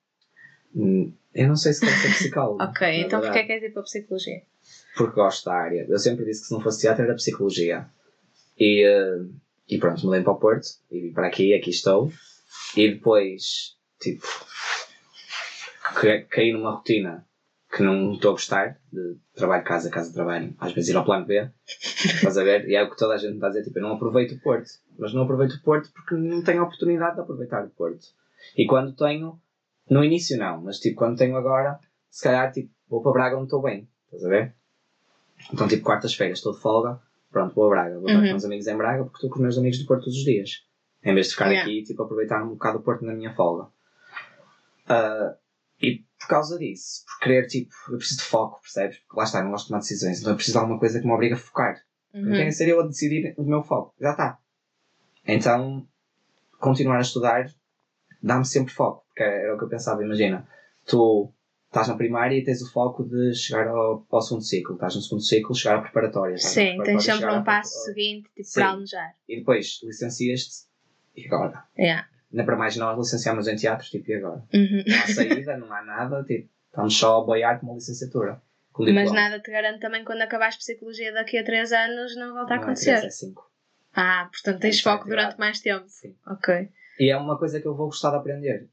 Hum, 0.75 1.13
Eu 1.35 1.49
não 1.49 1.57
sei 1.57 1.73
se 1.73 1.81
quero 1.81 1.97
ser 1.97 2.09
psicólogo. 2.11 2.63
Ok, 2.63 2.87
então 3.03 3.21
porquê 3.21 3.39
é 3.39 3.45
queres 3.45 3.63
ir 3.65 3.73
para 3.73 3.83
a 3.83 3.85
psicologia? 3.85 4.43
Porque 4.97 5.15
gosto 5.15 5.45
da 5.47 5.55
área. 5.55 5.87
Eu 5.89 5.99
sempre 5.99 6.25
disse 6.25 6.43
que 6.43 6.49
se 6.49 6.53
não 6.55 6.61
fosse 6.61 6.81
teatro 6.81 7.05
era 7.05 7.15
psicologia. 7.15 7.87
E, 8.59 8.85
eh, 8.85 9.25
e 9.69 9.79
pronto, 9.79 10.05
mudei 10.05 10.23
para 10.23 10.33
o 10.33 10.39
Porto 10.39 10.67
e 10.91 11.01
vim 11.01 11.13
para 11.13 11.27
aqui, 11.29 11.55
aqui 11.55 11.71
estou. 11.71 12.11
E 12.77 12.91
depois, 12.93 13.77
tipo, 14.01 14.27
caí 16.29 16.53
numa 16.53 16.73
rotina 16.73 17.27
que 17.75 17.83
não 17.83 18.13
estou 18.13 18.31
a 18.31 18.33
gostar 18.35 18.79
de 18.93 19.17
trabalho, 19.35 19.65
casa, 19.65 19.91
casa, 19.91 20.13
trabalho. 20.13 20.55
Às 20.59 20.73
vezes 20.73 20.91
ir 20.91 20.97
ao 20.97 21.05
plano 21.05 21.27
B, 21.27 21.51
estás 21.67 22.39
a 22.39 22.45
ver? 22.45 22.69
E 22.69 22.75
é 22.75 22.83
o 22.83 22.91
que 22.91 22.97
toda 22.97 23.15
a 23.15 23.19
gente 23.19 23.35
está 23.35 23.47
a 23.47 23.51
dizer, 23.51 23.65
tipo, 23.65 23.79
eu 23.79 23.83
não 23.83 23.95
aproveito 23.95 24.33
o 24.33 24.41
Porto. 24.41 24.71
Mas 24.99 25.13
não 25.13 25.23
aproveito 25.25 25.53
o 25.55 25.63
Porto 25.63 25.91
porque 25.93 26.15
não 26.15 26.43
tenho 26.43 26.61
a 26.61 26.65
oportunidade 26.65 27.17
de 27.17 27.21
aproveitar 27.21 27.65
o 27.65 27.71
Porto. 27.71 28.07
E 28.57 28.67
quando 28.67 28.95
tenho, 28.95 29.39
no 29.91 30.03
início 30.05 30.39
não, 30.39 30.63
mas 30.63 30.79
tipo, 30.79 30.97
quando 30.97 31.19
tenho 31.19 31.37
agora, 31.37 31.79
se 32.09 32.23
calhar, 32.23 32.51
tipo, 32.53 32.71
vou 32.89 33.03
para 33.03 33.13
Braga 33.13 33.37
onde 33.37 33.45
estou 33.47 33.61
bem, 33.61 33.89
estás 34.07 34.25
a 34.25 34.29
ver? 34.29 34.55
Então, 35.53 35.69
tipo, 35.69 35.83
quartas-feiras 35.85 36.39
estou 36.39 36.55
de 36.55 36.61
folga, 36.61 36.99
pronto, 37.31 37.55
vou 37.55 37.67
a 37.67 37.71
Braga, 37.71 37.99
vou 37.99 38.07
estar 38.07 38.15
com 38.15 38.19
Uhum. 38.21 38.25
os 38.25 38.31
meus 38.31 38.45
amigos 38.45 38.67
em 38.69 38.77
Braga 38.77 39.03
porque 39.05 39.17
estou 39.19 39.29
com 39.31 39.37
os 39.37 39.43
meus 39.43 39.59
amigos 39.59 39.79
do 39.79 39.87
Porto 39.87 40.05
todos 40.05 40.17
os 40.19 40.25
dias. 40.25 40.65
Em 41.05 41.13
vez 41.15 41.27
de 41.27 41.33
ficar 41.35 41.47
Yeah. 41.51 41.63
aqui, 41.69 41.83
tipo, 41.83 42.03
aproveitar 42.03 42.43
um 42.43 42.51
bocado 42.51 42.79
o 42.79 42.83
Porto 42.83 43.05
na 43.05 43.13
minha 43.13 43.35
folga. 43.35 43.67
E 44.89 45.35
por 46.19 46.29
causa 46.29 46.59
disso, 46.59 47.05
por 47.07 47.21
querer, 47.25 47.47
tipo, 47.47 47.75
eu 47.91 47.99
preciso 47.99 48.21
de 48.21 48.27
foco, 48.27 48.61
percebes? 48.61 48.99
Porque 49.01 49.17
lá 49.19 49.25
está, 49.25 49.43
não 49.43 49.51
gosto 49.51 49.65
de 49.65 49.69
tomar 49.69 49.81
decisões, 49.81 50.19
então 50.21 50.33
eu 50.33 50.37
preciso 50.37 50.57
de 50.59 50.61
alguma 50.63 50.79
coisa 50.79 51.01
que 51.01 51.07
me 51.07 51.13
obrigue 51.13 51.35
a 51.35 51.39
focar. 51.39 51.77
Não 52.15 52.33
tem 52.33 52.43
Uhum. 52.43 52.49
a 52.49 52.53
ser 52.53 52.69
eu 52.69 52.81
a 52.81 52.87
decidir 52.87 53.35
o 53.37 53.45
meu 53.45 53.63
foco. 53.63 53.95
Já 54.01 54.13
está. 54.13 54.39
Então, 55.27 55.87
continuar 56.59 56.99
a 56.99 57.03
estudar 57.03 57.51
dá-me 58.23 58.45
sempre 58.47 58.73
foco. 58.73 59.05
Porque 59.09 59.23
era 59.23 59.55
o 59.55 59.59
que 59.59 59.65
eu 59.65 59.69
pensava. 59.69 60.03
Imagina, 60.03 60.49
tu 60.87 61.31
estás 61.67 61.89
na 61.89 61.97
primária 61.97 62.37
e 62.37 62.43
tens 62.45 62.63
o 62.63 62.73
foco 62.73 63.05
de 63.05 63.35
chegar 63.35 63.69
ao, 63.69 64.07
ao 64.11 64.23
segundo 64.23 64.43
ciclo. 64.45 64.75
Estás 64.75 64.95
no 64.97 65.03
segundo 65.03 65.23
ciclo, 65.23 65.55
chegar 65.55 65.77
à 65.79 65.83
preparatória. 65.83 66.39
Sim, 66.39 66.55
preparatória, 66.77 66.85
tens 66.93 67.05
sempre 67.05 67.31
um 67.33 67.45
passo 67.45 67.85
seguinte 67.85 68.29
tipo, 68.35 68.45
Sim. 68.49 68.55
para 68.61 68.69
almejar. 68.71 69.13
E 69.29 69.37
depois 69.39 69.81
licencias-te 69.83 70.67
e 71.17 71.27
agora? 71.27 71.65
Yeah. 71.79 72.09
Ainda 72.33 72.45
para 72.45 72.57
mais 72.57 72.77
nós 72.77 72.99
licenciamos 72.99 73.47
em 73.49 73.57
teatro, 73.57 73.87
tipo, 73.87 74.11
e 74.11 74.15
agora? 74.15 74.43
Uhum. 74.53 74.85
Não 74.87 74.97
há 74.99 75.07
saída, 75.07 75.57
não 75.57 75.73
há 75.73 75.85
nada, 75.85 76.25
tipo, 76.25 76.49
estamos 76.67 76.97
só 76.99 77.21
a 77.21 77.25
boiar 77.25 77.61
com 77.61 77.67
uma 77.67 77.75
licenciatura. 77.77 78.41
Com 78.73 78.85
Mas 78.93 79.11
nada 79.11 79.41
te 79.41 79.51
garante 79.51 79.81
também 79.81 80.05
quando 80.05 80.21
acabares 80.21 80.57
psicologia 80.57 81.11
daqui 81.13 81.39
a 81.39 81.45
3 81.45 81.73
anos 81.73 82.15
não 82.17 82.35
volta 82.35 82.55
a 82.55 82.57
Não 82.57 82.63
é 82.63 82.67
acontecer. 82.67 82.91
é 82.91 83.09
cinco. 83.09 83.51
Ah, 83.95 84.29
portanto 84.31 84.61
tens 84.61 84.83
vai 84.83 84.95
foco 84.95 85.09
durante 85.09 85.39
mais 85.39 85.61
tempo. 85.61 85.87
Sim. 85.89 86.15
Ok. 86.27 86.69
E 87.01 87.11
é 87.11 87.17
uma 87.17 87.39
coisa 87.39 87.59
que 87.59 87.67
eu 87.67 87.75
vou 87.75 87.87
gostar 87.87 88.11
de 88.11 88.17
aprender. 88.17 88.69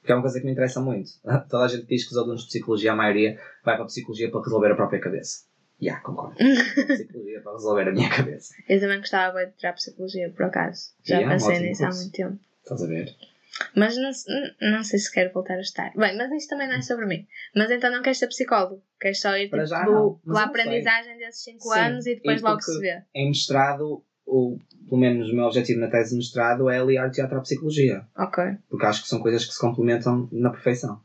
Porque 0.00 0.10
é 0.10 0.16
uma 0.16 0.22
coisa 0.22 0.40
que 0.40 0.44
me 0.44 0.50
interessa 0.50 0.80
muito. 0.80 1.12
Toda 1.48 1.64
a 1.64 1.68
gente 1.68 1.86
diz 1.86 2.04
que 2.04 2.10
os 2.10 2.18
alunos 2.18 2.40
de 2.42 2.48
psicologia, 2.48 2.92
a 2.92 2.96
maioria, 2.96 3.38
vai 3.64 3.76
para 3.76 3.84
a 3.84 3.86
psicologia 3.86 4.28
para 4.28 4.40
resolver 4.42 4.72
a 4.72 4.74
própria 4.74 5.00
cabeça. 5.00 5.44
Já, 5.80 6.00
concordo. 6.00 6.34
psicologia 6.88 7.40
para 7.40 7.52
resolver 7.52 7.88
a 7.88 7.92
minha 7.92 8.10
cabeça. 8.10 8.54
Eu 8.68 8.80
também 8.80 8.98
gostava 8.98 9.46
de 9.46 9.52
tirar 9.52 9.72
psicologia, 9.74 10.30
por 10.30 10.46
acaso. 10.46 10.94
Já 11.04 11.18
Yeah, 11.18 11.32
pensei 11.34 11.50
ótimo 11.54 11.66
nisso 11.68 11.84
há 11.84 11.90
muito 11.90 12.12
tempo. 12.12 12.38
Estás 12.64 12.82
a 12.82 12.86
ver? 12.86 13.14
Mas 13.76 13.96
não, 13.96 14.10
não 14.72 14.82
sei 14.82 14.98
se 14.98 15.12
quero 15.12 15.32
voltar 15.32 15.54
a 15.54 15.60
estar. 15.60 15.92
Bem, 15.94 16.16
mas 16.16 16.32
isto 16.32 16.48
também 16.48 16.66
não 16.66 16.74
é 16.76 16.82
sobre 16.82 17.06
mim. 17.06 17.24
Mas 17.54 17.70
então 17.70 17.90
não 17.92 18.02
queres 18.02 18.18
ser 18.18 18.26
psicólogo? 18.26 18.82
Queres 19.00 19.20
só 19.20 19.36
ir 19.36 19.48
Para 19.48 19.62
tipo, 19.64 19.70
já 19.76 19.84
pela 19.84 19.94
não 20.24 20.34
sei. 20.34 20.44
aprendizagem 20.44 21.18
desses 21.18 21.44
5 21.44 21.62
Sim, 21.72 21.78
anos 21.78 22.06
e 22.06 22.14
depois 22.16 22.40
e 22.40 22.44
logo 22.44 22.56
porque- 22.56 22.72
se 22.72 22.80
vê. 22.80 23.02
Em 23.14 23.28
mestrado, 23.28 24.02
ou 24.26 24.58
pelo 24.88 25.00
menos 25.00 25.30
o 25.30 25.34
meu 25.36 25.44
objetivo 25.44 25.78
na 25.80 25.88
tese 25.88 26.10
de 26.10 26.16
mestrado 26.16 26.68
é 26.68 26.78
aliar 26.78 27.10
teatro 27.12 27.38
à 27.38 27.40
psicologia. 27.42 28.04
Ok. 28.16 28.42
Porque 28.68 28.86
acho 28.86 29.02
que 29.02 29.08
são 29.08 29.20
coisas 29.20 29.44
que 29.44 29.52
se 29.52 29.60
complementam 29.60 30.28
na 30.32 30.50
perfeição. 30.50 31.00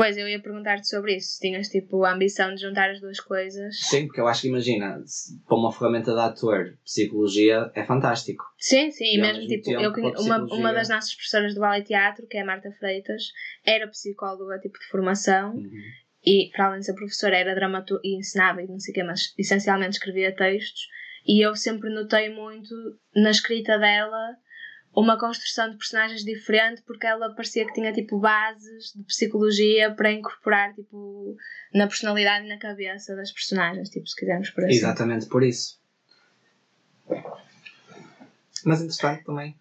Pois 0.00 0.16
eu 0.16 0.26
ia 0.26 0.40
perguntar-te 0.40 0.88
sobre 0.88 1.16
isso. 1.16 1.34
Se 1.34 1.40
tinhas 1.40 1.68
tipo 1.68 2.04
a 2.04 2.14
ambição 2.14 2.54
de 2.54 2.62
juntar 2.62 2.90
as 2.90 3.02
duas 3.02 3.20
coisas. 3.20 3.78
Sim, 3.80 4.06
porque 4.06 4.18
eu 4.18 4.26
acho 4.26 4.40
que 4.40 4.48
imagina, 4.48 4.98
para 5.46 5.58
uma 5.58 5.70
ferramenta 5.70 6.14
de 6.14 6.20
ator, 6.20 6.78
psicologia 6.82 7.70
é 7.74 7.84
fantástico. 7.84 8.42
Sim, 8.56 8.90
sim, 8.90 9.16
E 9.16 9.20
mesmo 9.20 9.46
tipo, 9.46 9.62
tempo, 9.62 9.82
eu 9.82 9.92
uma, 10.24 10.38
uma 10.54 10.72
das 10.72 10.88
nossas 10.88 11.14
professoras 11.14 11.54
do 11.54 11.60
ballet 11.60 11.86
teatro, 11.86 12.26
que 12.26 12.38
é 12.38 12.40
a 12.40 12.46
Marta 12.46 12.72
Freitas, 12.78 13.24
era 13.62 13.86
psicóloga 13.88 14.58
tipo 14.58 14.78
de 14.78 14.86
formação 14.86 15.52
Uhum. 15.56 15.70
e 16.24 16.48
para 16.50 16.68
além 16.68 16.80
de 16.80 16.86
ser 16.86 16.94
professora 16.94 17.36
era 17.36 17.54
dramaturga 17.54 18.00
e 18.02 18.16
ensinava 18.16 18.62
e 18.62 18.66
não 18.66 18.78
sei 18.78 18.92
o 18.92 18.94
quê, 18.94 19.02
mas 19.02 19.34
essencialmente 19.38 19.98
escrevia 19.98 20.34
textos 20.34 20.88
e 21.26 21.44
eu 21.44 21.54
sempre 21.54 21.90
notei 21.90 22.30
muito 22.30 22.74
na 23.14 23.30
escrita 23.30 23.78
dela 23.78 24.34
uma 24.94 25.18
construção 25.18 25.70
de 25.70 25.76
personagens 25.76 26.24
diferente 26.24 26.82
porque 26.82 27.06
ela 27.06 27.34
parecia 27.34 27.66
que 27.66 27.72
tinha 27.72 27.92
tipo 27.92 28.18
bases 28.18 28.92
de 28.94 29.04
psicologia 29.04 29.94
para 29.94 30.10
incorporar 30.12 30.74
tipo 30.74 31.36
na 31.72 31.86
personalidade 31.86 32.46
e 32.46 32.48
na 32.48 32.58
cabeça 32.58 33.14
das 33.14 33.30
personagens, 33.30 33.88
tipo 33.88 34.06
se 34.06 34.16
quisermos 34.16 34.50
por 34.50 34.64
assim. 34.64 34.74
Exatamente 34.74 35.26
por 35.26 35.42
isso. 35.42 35.80
Mas 38.64 38.82
entretanto 38.82 39.24
também. 39.24 39.56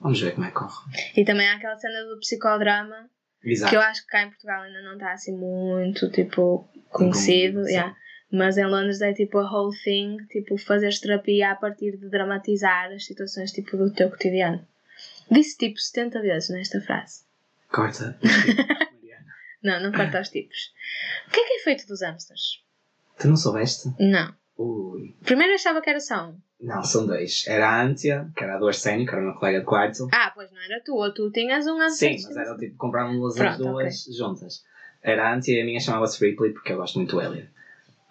Vamos 0.00 0.20
ver 0.20 0.34
como 0.34 0.46
é 0.46 0.50
que 0.50 0.56
corre. 0.56 0.92
E 1.16 1.24
também 1.24 1.48
há 1.48 1.54
aquela 1.54 1.76
cena 1.76 2.02
do 2.04 2.18
psicodrama 2.18 3.08
Exato. 3.44 3.70
que 3.70 3.76
eu 3.76 3.80
acho 3.80 4.02
que 4.02 4.08
cá 4.08 4.22
em 4.22 4.28
Portugal 4.28 4.62
ainda 4.62 4.82
não 4.82 4.94
está 4.94 5.12
assim 5.12 5.36
muito 5.36 6.10
tipo 6.10 6.68
conhecido, 6.90 7.64
Sim. 7.64 7.70
yeah. 7.70 7.96
Mas 8.32 8.56
em 8.56 8.64
Londres 8.64 9.00
é 9.00 9.12
tipo 9.12 9.38
a 9.38 9.50
whole 9.50 9.76
thing, 9.84 10.16
tipo 10.30 10.56
fazeres 10.56 10.98
terapia 10.98 11.52
a 11.52 11.54
partir 11.54 11.96
de 11.96 12.08
dramatizar 12.08 12.90
as 12.90 13.04
situações 13.04 13.52
tipo 13.52 13.76
do 13.76 13.92
teu 13.92 14.10
cotidiano. 14.10 14.66
Disse 15.30 15.58
tipo 15.58 15.78
70 15.78 16.20
vezes 16.20 16.50
nesta 16.50 16.80
frase. 16.80 17.22
Corta. 17.68 18.18
Não, 19.62 19.80
não 19.80 19.92
corta 19.92 20.20
os 20.20 20.28
tipos. 20.28 20.72
O 21.28 21.30
que 21.30 21.38
é 21.38 21.44
que 21.46 21.52
é 21.52 21.58
feito 21.60 21.86
dos 21.86 22.02
hamsters? 22.02 22.60
tu 23.16 23.28
não 23.28 23.36
soubeste? 23.36 23.88
Não. 24.00 24.34
Ui. 24.58 25.14
Primeiro 25.22 25.52
eu 25.52 25.54
achava 25.54 25.80
que 25.80 25.88
era 25.88 26.00
só 26.00 26.30
um. 26.30 26.36
Não, 26.60 26.82
são 26.82 27.06
dois. 27.06 27.44
Era 27.46 27.68
a 27.68 27.82
Antia, 27.82 28.28
que 28.36 28.42
era 28.42 28.56
a 28.56 28.58
do 28.58 28.66
Arsénio, 28.66 29.06
que 29.06 29.14
era 29.14 29.22
uma 29.22 29.38
colega 29.38 29.60
de 29.60 29.64
quarto. 29.64 30.08
Ah, 30.12 30.32
pois 30.34 30.50
não 30.50 30.60
era 30.60 30.80
tu, 30.84 30.94
ou 30.94 31.14
tu 31.14 31.30
tinhas 31.30 31.66
um 31.66 31.78
hamster. 31.78 32.18
Sim, 32.18 32.26
mas 32.26 32.36
era 32.36 32.56
tipo 32.56 32.76
comprávamos 32.76 33.40
as 33.40 33.58
duas 33.58 34.04
juntas. 34.16 34.64
Era 35.02 35.28
a 35.30 35.34
Antia 35.34 35.58
e 35.58 35.62
a 35.62 35.64
minha 35.64 35.80
chamava-se 35.80 36.24
Ripley, 36.24 36.52
porque 36.52 36.72
eu 36.72 36.76
gosto 36.76 36.98
muito 36.98 37.16
do 37.16 37.22
Elliot. 37.22 37.48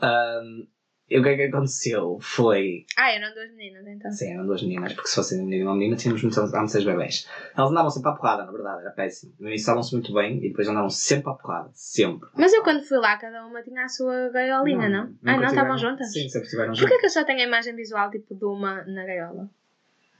Ahm, 0.01 0.67
e 1.09 1.19
o 1.19 1.23
que 1.23 1.29
é 1.29 1.35
que 1.35 1.43
aconteceu 1.43 2.17
foi. 2.21 2.85
Ah, 2.97 3.11
eram 3.11 3.33
duas 3.33 3.49
meninas 3.51 3.85
então. 3.85 4.09
Sim, 4.11 4.33
eram 4.33 4.45
duas 4.45 4.61
meninas, 4.63 4.93
porque 4.93 5.09
se 5.09 5.15
fossem 5.15 5.41
um 5.41 5.43
menino 5.43 5.63
e 5.63 5.67
uma 5.67 5.75
menina, 5.75 5.97
tínhamos 5.97 6.21
muitos 6.23 6.53
hamsters 6.53 6.85
bebés. 6.85 7.27
Elas 7.55 7.69
andavam 7.71 7.89
sempre 7.91 8.09
à 8.11 8.13
porrada, 8.13 8.45
na 8.45 8.51
verdade, 8.51 8.81
era 8.81 8.91
péssimo. 8.91 9.33
No 9.37 9.47
início 9.47 9.63
estavam-se 9.63 9.93
muito 9.93 10.13
bem 10.13 10.37
e 10.37 10.49
depois 10.49 10.67
andavam 10.69 10.89
sempre 10.89 11.29
à 11.29 11.33
porrada, 11.33 11.69
sempre. 11.73 12.29
Mas 12.33 12.53
eu 12.53 12.63
quando 12.63 12.81
fui 12.83 12.97
lá, 12.97 13.17
cada 13.17 13.45
uma 13.45 13.61
tinha 13.61 13.83
a 13.83 13.89
sua 13.89 14.29
gaiolinha, 14.29 14.87
não? 14.87 15.13
Ah, 15.25 15.33
nunca 15.33 15.41
não? 15.41 15.49
Estavam 15.49 15.77
juntas? 15.77 16.13
Sim, 16.13 16.29
sempre 16.29 16.45
estiveram 16.45 16.71
Porquê 16.71 16.81
juntas. 16.85 16.99
que 17.01 17.05
eu 17.07 17.09
só 17.09 17.23
tenho 17.25 17.39
a 17.41 17.43
imagem 17.43 17.75
visual 17.75 18.09
tipo 18.09 18.33
de 18.33 18.45
uma 18.45 18.83
na 18.85 19.03
gaiola? 19.05 19.49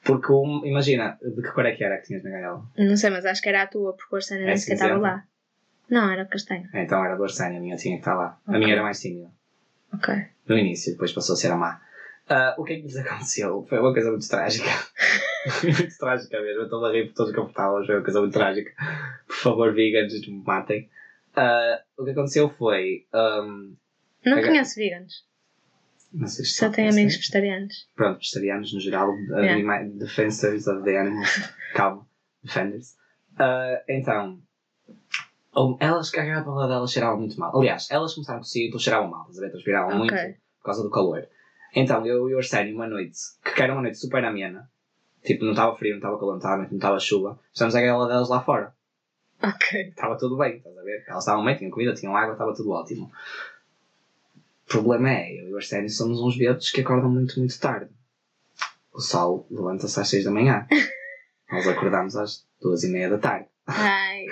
Porque, 0.03 0.31
um, 0.31 0.65
imagina, 0.65 1.17
de 1.21 1.41
que 1.41 1.51
cor 1.53 1.65
é 1.65 1.71
que 1.75 1.83
era 1.85 1.97
que 1.99 2.07
tinhas 2.07 2.23
na 2.23 2.31
gaiola? 2.31 2.63
Não 2.77 2.97
sei, 2.97 3.11
mas 3.11 3.25
acho 3.25 3.41
que 3.41 3.47
era 3.49 3.61
a 3.61 3.67
tua, 3.67 3.93
porque 3.93 4.13
o 4.13 4.17
Arsênio 4.17 4.43
É 4.43 4.47
nem 4.47 4.57
sequer 4.57 4.73
estava 4.73 4.97
lá. 4.97 5.23
Não, 5.89 6.09
era 6.11 6.25
castanho. 6.25 6.67
Então 6.73 7.03
era 7.05 7.15
do 7.15 7.23
Arsénio, 7.23 7.59
a 7.59 7.61
minha 7.61 7.75
tinha 7.77 7.95
que 7.95 8.01
estar 8.01 8.15
lá. 8.15 8.37
A 8.45 8.49
Ok. 8.51 8.59
minha 8.59 8.73
era 8.73 8.81
mais 8.83 8.99
tímida. 8.99 9.29
Ok. 9.93 10.13
no 10.47 10.57
início, 10.57 10.91
depois 10.93 11.11
passou 11.11 11.33
a 11.33 11.37
ser 11.37 11.51
a 11.51 11.55
má. 11.57 11.81
Ah, 12.29 12.55
o 12.57 12.63
que 12.63 12.73
é 12.73 12.75
que 12.77 12.83
lhes 12.83 12.95
aconteceu? 12.97 13.65
Foi 13.67 13.79
uma 13.79 13.93
coisa 13.93 14.09
muito 14.09 14.27
trágica. 14.27 14.69
muito 15.63 15.97
trágica 15.97 16.41
mesmo. 16.41 16.61
Eu 16.61 16.63
estou 16.65 16.85
a 16.85 16.91
rir 16.91 17.07
por 17.07 17.13
todos 17.15 17.35
confortáveis. 17.35 17.85
Foi 17.87 17.95
uma 17.95 18.03
coisa 18.03 18.19
muito 18.21 18.33
trágica. 18.33 18.71
Por 19.27 19.35
favor, 19.35 19.73
veganos, 19.73 20.13
não 20.27 20.35
me 20.37 20.43
matem. 20.45 20.89
Ah, 21.35 21.81
o 21.97 22.03
que 22.05 22.11
aconteceu 22.11 22.49
foi. 22.49 23.05
ahm, 23.13 23.73
Não 24.25 24.35
Pega- 24.35 24.47
conheço 24.49 24.75
veganos. 24.75 25.25
não 26.13 26.27
sei 26.27 26.45
se 26.45 26.51
Só 26.51 26.69
tenho 26.69 26.89
amigos 26.91 27.15
vegetarianos. 27.15 27.87
Pronto, 27.95 28.19
vegetarianos 28.19 28.73
no 28.73 28.79
geral, 28.79 29.09
uh, 29.09 29.39
Yeah. 29.39 29.83
defensors 29.97 30.67
of 30.67 30.83
the 30.83 30.97
animals. 30.97 31.29
Calma, 31.73 32.05
defenders. 32.43 32.95
Ah, 33.39 33.81
então, 33.89 34.27
um, 34.27 34.41
elas 35.79 36.09
cagavam 36.09 36.59
a 36.59 36.67
delas 36.67 36.91
cheiravam 36.91 37.19
muito 37.19 37.39
mal. 37.39 37.55
Aliás, 37.57 37.87
elas 37.91 38.13
começaram 38.13 38.39
a 38.39 38.41
tossir, 38.41 38.67
então 38.67 38.79
cheiravam 38.79 39.09
mal, 39.09 39.21
estás 39.21 39.37
a 39.39 39.41
ver? 39.41 39.49
Transpiravam 39.51 39.97
muito 39.97 40.13
Ok. 40.13 40.35
por 40.59 40.65
causa 40.65 40.83
do 40.83 40.89
calor. 40.89 41.27
Então, 41.75 42.05
eu 42.05 42.29
e 42.29 42.33
o 42.35 42.37
Arsénio, 42.37 42.75
uma 42.75 42.87
noite, 42.87 43.17
que 43.55 43.61
era 43.61 43.73
uma 43.73 43.81
noite 43.81 43.97
super 43.97 44.23
amena, 44.25 44.69
tipo, 45.23 45.43
não 45.45 45.51
estava 45.51 45.75
frio, 45.75 45.91
não 45.91 45.97
estava 45.99 46.17
calor, 46.17 46.31
não 46.31 46.37
estava, 46.39 46.57
não 46.63 46.75
estava 46.75 46.99
chuva, 46.99 47.39
estamos 47.53 47.75
a 47.75 47.81
gaiola 47.81 48.07
delas 48.07 48.29
lá 48.29 48.41
fora. 48.41 48.73
Ok. 49.41 49.81
Estava 49.89 50.17
tudo 50.17 50.37
bem, 50.37 50.57
estás 50.57 50.77
a 50.77 50.81
ver? 50.83 51.03
Elas 51.07 51.23
estavam 51.23 51.43
bem, 51.45 51.55
tinham 51.57 51.71
comida, 51.71 51.93
tinham 51.93 52.15
água, 52.15 52.33
estava 52.33 52.53
tudo 52.53 52.71
ótimo. 52.71 53.11
O 54.65 54.67
problema 54.71 55.09
é, 55.11 55.33
eu 55.41 55.49
e 55.49 55.53
o 55.53 55.57
Arsénio 55.57 55.89
somos 55.89 56.21
uns 56.21 56.37
beatos 56.37 56.69
que 56.69 56.81
acordam 56.81 57.09
muito, 57.09 57.39
muito 57.39 57.59
tarde. 57.59 57.89
O 58.93 58.99
sol 59.01 59.45
levanta-se 59.49 59.99
às 59.99 60.07
6 60.09 60.25
da 60.25 60.31
manhã. 60.31 60.67
Nós 61.51 61.67
acordamos 61.67 62.15
às 62.15 62.45
duas 62.61 62.83
e 62.83 62.89
meia 62.89 63.09
da 63.09 63.17
tarde. 63.17 63.47
Ai, 63.67 64.25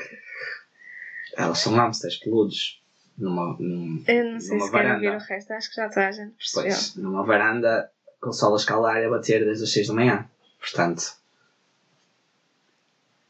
Elas 1.39 1.59
são 1.59 1.73
hamsters 1.73 2.17
peludos. 2.17 2.81
Numa, 3.17 3.55
num, 3.59 4.03
eu 4.07 4.31
não 4.31 4.39
sei 4.39 4.57
Numa 4.57 4.65
se 4.65 4.71
quero 4.71 4.93
ouvir 4.93 5.07
o 5.07 5.11
varanda. 5.11 5.25
resto, 5.25 5.51
acho 5.51 5.69
que 5.69 5.75
já 5.75 5.89
toda 5.89 6.07
a 6.07 6.11
gente 6.11 6.31
percebeu. 6.35 6.69
pois, 6.71 6.95
numa 6.95 7.25
varanda 7.25 7.91
com 8.21 8.29
o 8.29 8.33
sol 8.33 8.53
a 8.53 8.57
escalar 8.57 9.01
e 9.01 9.05
a 9.05 9.09
bater 9.09 9.43
desde 9.43 9.63
as 9.63 9.71
6 9.71 9.87
da 9.87 9.93
manhã. 9.93 10.29
Portanto, 10.59 11.01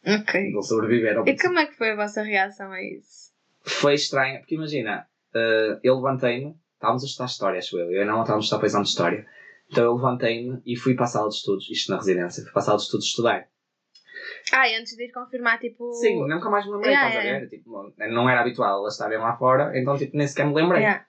Ok. 0.06 0.52
vou 0.54 0.64
sobreviver 0.64 1.18
ao 1.18 1.28
E 1.28 1.36
como 1.38 1.60
é 1.60 1.66
que 1.66 1.76
foi 1.76 1.92
a 1.92 1.96
vossa 1.96 2.22
reação 2.24 2.72
a 2.72 2.82
isso? 2.82 3.32
Foi 3.64 3.94
estranho, 3.96 4.40
porque 4.40 4.56
imagina, 4.56 5.08
eh, 5.36 5.80
eu 5.84 5.96
levantei-me, 5.96 6.56
estávamos 6.76 7.04
a 7.04 7.06
estudar 7.06 7.26
história, 7.26 7.60
acho 7.60 7.78
eu, 7.78 7.92
eu 7.92 8.06
não 8.06 8.22
estávamos 8.22 8.46
a 8.46 8.48
estudar 8.48 8.66
exame 8.66 8.84
de 8.86 8.90
história. 8.90 9.28
Então 9.72 9.84
eu 9.84 9.96
levantei-me 9.96 10.62
e 10.66 10.76
fui 10.76 10.96
para 10.96 11.06
a 11.06 11.08
sala 11.08 11.30
de 11.30 11.36
estudos, 11.36 11.70
isto 11.70 11.92
na 11.92 11.98
residência, 11.98 12.44
fui 12.44 12.52
para 12.52 12.62
a 12.62 12.66
sala 12.66 12.78
de 12.78 12.84
estudos 12.84 13.06
estudar. 13.08 13.48
Ah, 14.52 14.68
e 14.68 14.76
antes 14.76 14.96
de 14.96 15.04
ir 15.04 15.12
confirmar, 15.12 15.60
tipo. 15.60 15.92
Sim, 15.94 16.28
nunca 16.28 16.50
mais 16.50 16.66
me 16.66 16.72
lembrei, 16.74 16.92
Yeah, 16.94 17.10
estás 17.10 17.26
a 17.26 17.28
yeah, 17.28 17.46
ver? 17.46 17.58
Tipo, 17.58 17.94
não 18.14 18.30
era 18.30 18.42
habitual 18.42 18.80
elas 18.80 18.94
estarem 18.94 19.18
lá 19.20 19.36
fora, 19.38 19.78
então 19.78 19.98
tipo, 19.98 20.16
nem 20.18 20.28
sequer 20.28 20.46
me 20.46 20.54
lembrei. 20.54 20.82
Yeah. 20.82 21.06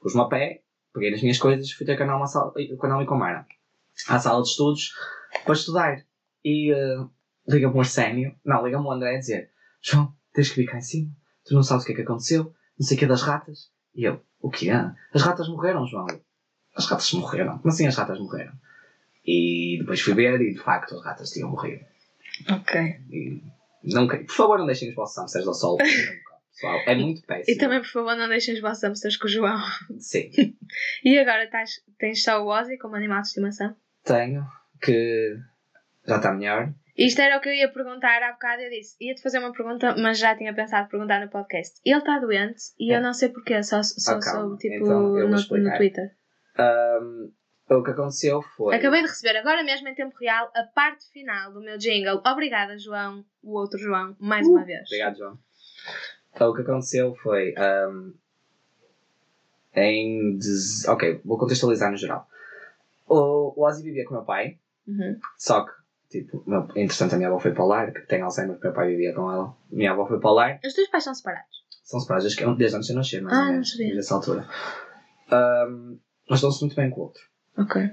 Pus-me 0.00 0.20
a 0.22 0.26
pé, 0.26 0.62
peguei 0.94 1.10
nas 1.10 1.20
minhas 1.22 1.38
coisas, 1.38 1.72
fui 1.72 1.84
ter 1.84 2.00
a 2.00 2.06
Naomi 2.06 2.22
à 2.22 2.26
sala- 2.26 2.52
com 2.52 2.86
a 2.86 2.88
Naomi 2.88 3.04
e 3.04 3.06
com 3.06 3.14
a 3.14 3.18
Mara 3.18 3.46
à 4.08 4.18
sala 4.18 4.42
de 4.42 4.48
estudos 4.48 4.94
para 5.44 5.54
estudar. 5.54 6.04
E 6.44 6.70
eh, 6.72 7.04
liga-me 7.48 7.74
o 7.74 7.80
Arsénio, 7.80 8.34
não, 8.44 8.64
liga-me 8.64 8.86
o 8.86 8.92
André 8.92 9.16
a 9.16 9.18
dizer: 9.18 9.50
João, 9.82 10.14
tens 10.32 10.50
que 10.50 10.60
vir 10.60 10.66
cá 10.70 10.78
em 10.78 10.82
cima, 10.82 11.10
tu 11.44 11.54
não 11.54 11.62
sabes 11.64 11.82
o 11.82 11.86
que 11.86 11.92
é 11.92 11.96
que 11.96 12.02
aconteceu, 12.02 12.54
não 12.78 12.86
sei 12.86 12.96
o 12.96 12.98
que 13.00 13.04
é 13.04 13.08
das 13.08 13.22
ratas. 13.22 13.72
E 13.94 14.04
eu: 14.04 14.22
O 14.40 14.48
que 14.50 14.70
é? 14.70 14.90
As 15.12 15.22
ratas 15.22 15.48
morreram, 15.48 15.84
João. 15.84 16.06
As 16.76 16.86
ratas 16.86 17.12
morreram. 17.12 17.58
Como 17.58 17.68
assim 17.70 17.86
as 17.88 17.96
ratas 17.96 18.20
morreram? 18.20 18.52
E 19.26 19.78
depois 19.80 20.00
fui 20.00 20.14
ver 20.14 20.40
e 20.40 20.54
de 20.54 20.60
facto 20.60 20.94
as 20.94 21.04
ratas 21.04 21.30
tinham 21.30 21.50
morrido. 21.50 21.84
Ok. 22.50 22.80
Não, 23.84 24.06
por 24.08 24.30
favor, 24.34 24.58
não 24.58 24.66
deixem 24.66 24.88
os 24.88 24.94
vossos 24.94 25.16
hamsters 25.18 25.46
ao 25.46 25.54
sol. 25.54 25.78
Pessoal, 25.78 26.80
é 26.86 26.94
muito 26.96 27.22
péssimo. 27.22 27.54
E 27.54 27.58
também, 27.58 27.80
por 27.80 27.88
favor, 27.88 28.16
não 28.16 28.28
deixem 28.28 28.54
os 28.54 28.60
vossos 28.60 28.82
hamsters 28.82 29.16
com 29.16 29.26
o 29.26 29.30
João. 29.30 29.58
Sim. 29.98 30.30
E 31.04 31.18
agora 31.18 31.44
estás, 31.44 31.70
tens 31.98 32.22
só 32.22 32.42
o 32.44 32.48
Ozzy 32.48 32.76
como 32.76 32.94
animal 32.94 33.22
de 33.22 33.28
estimação? 33.28 33.74
Tenho 34.04 34.44
que 34.82 35.36
já 36.06 36.16
está 36.16 36.32
melhor. 36.32 36.74
Isto 36.96 37.20
era 37.22 37.38
o 37.38 37.40
que 37.40 37.48
eu 37.48 37.54
ia 37.54 37.72
perguntar 37.72 38.22
há 38.22 38.32
bocado. 38.32 38.60
Eu 38.62 38.70
disse, 38.70 38.96
ia-te 39.00 39.22
fazer 39.22 39.38
uma 39.38 39.52
pergunta, 39.52 39.94
mas 39.96 40.18
já 40.18 40.36
tinha 40.36 40.52
pensado 40.52 40.88
perguntar 40.88 41.20
no 41.24 41.30
podcast. 41.30 41.80
Ele 41.86 41.96
está 41.96 42.18
doente 42.18 42.60
e 42.78 42.92
É. 42.92 42.96
eu 42.96 43.00
não 43.02 43.14
sei 43.14 43.28
porquê, 43.30 43.62
só, 43.62 43.82
só 43.82 44.16
Ah, 44.16 44.20
soube 44.20 44.58
tipo 44.58 44.74
Então, 44.74 45.02
no, 45.12 45.28
no 45.28 45.76
Twitter. 45.76 46.10
Ahm, 46.58 47.30
o 47.76 47.82
que 47.82 47.90
aconteceu 47.90 48.40
foi. 48.56 48.74
Acabei 48.74 49.02
de 49.02 49.08
receber 49.08 49.36
agora 49.38 49.62
mesmo 49.62 49.88
em 49.88 49.94
tempo 49.94 50.16
real 50.18 50.50
a 50.54 50.62
parte 50.64 51.04
final 51.12 51.52
do 51.52 51.60
meu 51.60 51.76
jingle. 51.78 52.22
Obrigada, 52.26 52.78
João, 52.78 53.24
o 53.42 53.52
outro 53.58 53.78
João, 53.78 54.16
mais 54.18 54.46
Uh, 54.46 54.50
uma 54.52 54.64
vez. 54.64 54.82
Obrigado, 54.86 55.16
João. 55.18 55.38
Então, 56.34 56.50
o 56.50 56.54
que 56.54 56.62
aconteceu 56.62 57.14
foi. 57.16 57.54
ahm, 57.56 58.12
em. 59.74 60.36
dez- 60.38 60.86
Ok, 60.88 61.20
vou 61.24 61.38
contextualizar 61.38 61.90
no 61.90 61.96
geral. 61.96 62.26
O, 63.06 63.52
o 63.60 63.66
Ozzy 63.66 63.82
vivia 63.82 64.04
com 64.04 64.10
o 64.10 64.16
meu 64.18 64.24
pai, 64.24 64.58
Uhum. 64.86 65.18
só 65.36 65.64
que, 65.66 65.72
tipo, 66.10 66.42
meu, 66.46 66.66
entretanto 66.76 67.14
a 67.14 67.16
minha 67.16 67.28
avó 67.28 67.38
foi 67.38 67.52
para 67.52 67.62
o 67.64 67.66
lar, 67.66 67.92
que 67.92 68.00
tem 68.06 68.22
Alzheimer, 68.22 68.54
porque 68.54 68.68
meu 68.68 68.74
pai 68.74 68.88
vivia 68.88 69.14
com 69.14 69.30
ela. 69.30 69.54
Minha 69.70 69.92
avó 69.92 70.06
foi 70.06 70.18
para 70.20 70.30
o 70.30 70.34
lar, 70.34 70.60
Os 70.64 70.72
teus 70.74 70.88
pais 70.88 71.04
são 71.04 71.14
separados. 71.14 71.64
são 71.84 72.00
separados 72.00 72.24
desde, 72.24 72.42
que- 72.44 72.56
desde 72.58 72.76
antes 72.76 72.86
de 72.88 72.92
eu 72.92 72.96
nascer, 72.96 73.22
mais 73.22 73.36
Ah, 73.36 73.52
não 73.52 73.64
sabia. 73.64 73.84
desde 73.86 74.00
essa 74.00 74.14
altura. 74.14 74.46
Ahm, 75.30 75.98
mas 76.28 76.38
estão-se 76.38 76.60
muito 76.62 76.76
bem 76.76 76.90
com 76.90 77.00
o 77.00 77.04
outro. 77.04 77.22
Ok. 77.58 77.90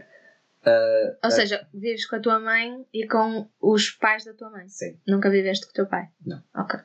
Ah, 0.66 1.18
Ou 1.24 1.32
seja, 1.32 1.68
vives 1.74 2.08
com 2.08 2.16
a 2.16 2.20
tua 2.20 2.40
mãe 2.40 2.86
e 2.94 3.08
com 3.08 3.48
os 3.62 3.92
pais 3.92 4.26
da 4.26 4.34
tua 4.34 4.50
mãe. 4.50 4.68
sim. 4.68 4.98
Nunca 5.08 5.30
viveste 5.30 5.66
com 5.66 5.72
o 5.72 5.76
teu 5.76 5.88
pai? 5.88 6.08
Não. 6.26 6.42
Ok. 6.56 6.80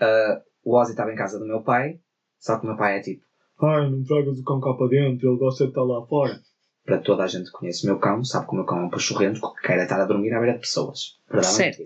Uh, 0.00 0.42
o 0.64 0.76
Ozzy 0.76 0.92
estava 0.92 1.12
em 1.12 1.16
casa 1.16 1.38
do 1.38 1.46
meu 1.46 1.62
pai, 1.62 2.00
só 2.38 2.58
que 2.58 2.64
o 2.64 2.68
meu 2.68 2.76
pai 2.76 2.98
é 2.98 3.00
tipo, 3.00 3.24
ai, 3.62 3.88
não 3.90 4.02
tragas 4.04 4.38
o 4.38 4.44
cão 4.44 4.60
cá 4.60 4.74
para 4.74 4.88
dentro, 4.88 5.28
ele 5.30 5.38
gosta 5.38 5.64
de 5.64 5.70
estar 5.70 5.82
lá 5.82 6.06
fora. 6.06 6.40
Para 6.84 6.98
toda 6.98 7.22
a 7.22 7.26
gente 7.28 7.46
que 7.46 7.52
conhece 7.52 7.84
o 7.84 7.90
meu 7.90 7.98
cão, 8.00 8.24
sabe 8.24 8.46
que 8.46 8.52
o 8.52 8.56
meu 8.56 8.64
cão 8.66 8.80
é 8.80 8.82
um 8.82 8.90
pachorrento 8.90 9.40
que 9.40 9.62
quer 9.62 9.78
estar 9.78 10.00
a 10.00 10.04
dormir 10.04 10.34
à 10.34 10.40
beira 10.40 10.54
de 10.54 10.60
pessoas. 10.60 11.20
Certo. 11.42 11.78
mentira? 11.78 11.84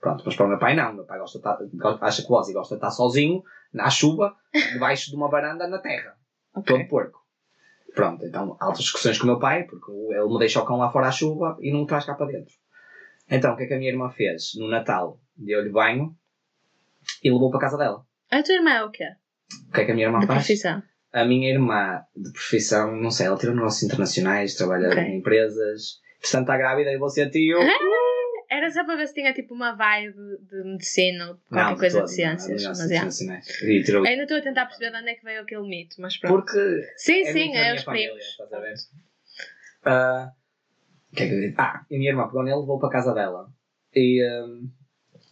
Pronto, 0.00 0.22
mas 0.24 0.36
para 0.36 0.46
o 0.46 0.48
meu 0.48 0.58
pai 0.58 0.74
não. 0.74 0.92
O 0.92 0.94
meu 0.94 1.04
pai 1.04 1.18
gosta 1.18 1.38
estar, 1.38 1.58
acha 2.00 2.22
que 2.22 2.32
o 2.32 2.34
Ozzy 2.34 2.52
gosta 2.52 2.74
de 2.76 2.78
estar 2.78 2.90
sozinho, 2.90 3.42
na 3.72 3.90
chuva, 3.90 4.34
debaixo 4.72 5.10
de 5.10 5.16
uma 5.16 5.28
varanda 5.28 5.68
na 5.68 5.78
terra. 5.78 6.16
Ok. 6.54 6.76
Todo 6.76 6.88
porco. 6.88 7.17
Pronto, 7.98 8.24
então 8.24 8.56
altas 8.60 8.82
discussões 8.82 9.18
com 9.18 9.24
o 9.24 9.26
meu 9.26 9.40
pai, 9.40 9.64
porque 9.64 9.90
ele 9.90 10.28
me 10.28 10.38
deixa 10.38 10.60
o 10.60 10.64
cão 10.64 10.76
lá 10.76 10.88
fora 10.88 11.08
à 11.08 11.10
chuva 11.10 11.56
e 11.60 11.72
não 11.72 11.82
o 11.82 11.86
traz 11.86 12.04
cá 12.04 12.14
para 12.14 12.26
dentro. 12.26 12.54
Então, 13.28 13.52
o 13.54 13.56
que 13.56 13.64
é 13.64 13.66
que 13.66 13.74
a 13.74 13.76
minha 13.76 13.90
irmã 13.90 14.08
fez? 14.08 14.52
No 14.54 14.68
Natal, 14.68 15.18
deu-lhe 15.36 15.68
banho 15.68 16.14
e 17.24 17.28
levou 17.28 17.50
para 17.50 17.58
a 17.58 17.62
casa 17.62 17.76
dela. 17.76 18.06
A 18.30 18.40
tua 18.40 18.54
irmã 18.54 18.70
é 18.70 18.84
o 18.84 18.90
quê? 18.92 19.02
O 19.68 19.72
que 19.72 19.80
é 19.80 19.84
que 19.84 19.90
a 19.90 19.94
minha 19.96 20.06
irmã 20.06 20.20
De 20.20 20.28
faz? 20.28 20.38
profissão. 20.44 20.80
A 21.12 21.24
minha 21.24 21.50
irmã, 21.50 22.00
de 22.16 22.30
profissão, 22.30 22.94
não 22.94 23.10
sei, 23.10 23.26
ela 23.26 23.36
tira 23.36 23.52
negócios 23.52 23.82
internacionais, 23.82 24.54
trabalha 24.54 24.90
Ok. 24.90 25.02
em 25.02 25.18
empresas, 25.18 25.98
portanto 26.22 26.42
está 26.42 26.56
grávida 26.56 26.92
e 26.92 26.98
vou 26.98 27.08
ser 27.10 27.30
tio. 27.30 27.58
Era 28.50 28.70
só 28.70 28.84
para 28.84 28.96
ver 28.96 29.06
se 29.08 29.14
tinha 29.14 29.34
tipo 29.34 29.52
uma 29.54 29.72
vibe 29.74 30.14
de 30.40 30.64
medicina 30.64 31.28
ou 31.30 31.36
qualquer 31.48 31.70
Não, 31.70 31.76
coisa 31.76 31.98
todo, 32.00 32.08
de 32.08 32.22
não, 32.22 32.38
ciências. 32.38 32.62
negócios 32.62 33.26
Mas 33.26 33.62
é. 33.62 33.66
E 33.66 34.06
Ainda 34.06 34.22
estou 34.22 34.38
a 34.38 34.40
tentar 34.40 34.66
perceber 34.66 34.90
de 34.90 34.96
onde 34.96 35.10
é 35.10 35.14
que 35.14 35.24
veio 35.24 35.42
aquele 35.42 35.68
mito, 35.68 35.96
mas 36.00 36.16
pronto. 36.16 36.34
Porque 36.34 36.82
sim, 36.96 37.20
é 37.20 37.32
sim, 37.32 37.54
é 37.54 37.74
os 37.74 37.84
primos. 37.84 38.24
estás 38.24 38.52
a 38.52 38.58
ver? 38.60 38.74
Ah, 39.84 40.32
o 41.12 41.16
que 41.16 41.22
é 41.22 41.28
que? 41.28 41.54
Ah, 41.58 41.84
e 41.90 41.94
a 41.96 41.98
minha 41.98 42.10
irmã 42.10 42.26
pegou 42.26 42.42
nele, 42.42 42.56
levou 42.56 42.78
para 42.78 42.88
a 42.88 42.92
casa 42.92 43.12
dela. 43.12 43.48
E, 43.94 44.22
ahm, 44.22 44.68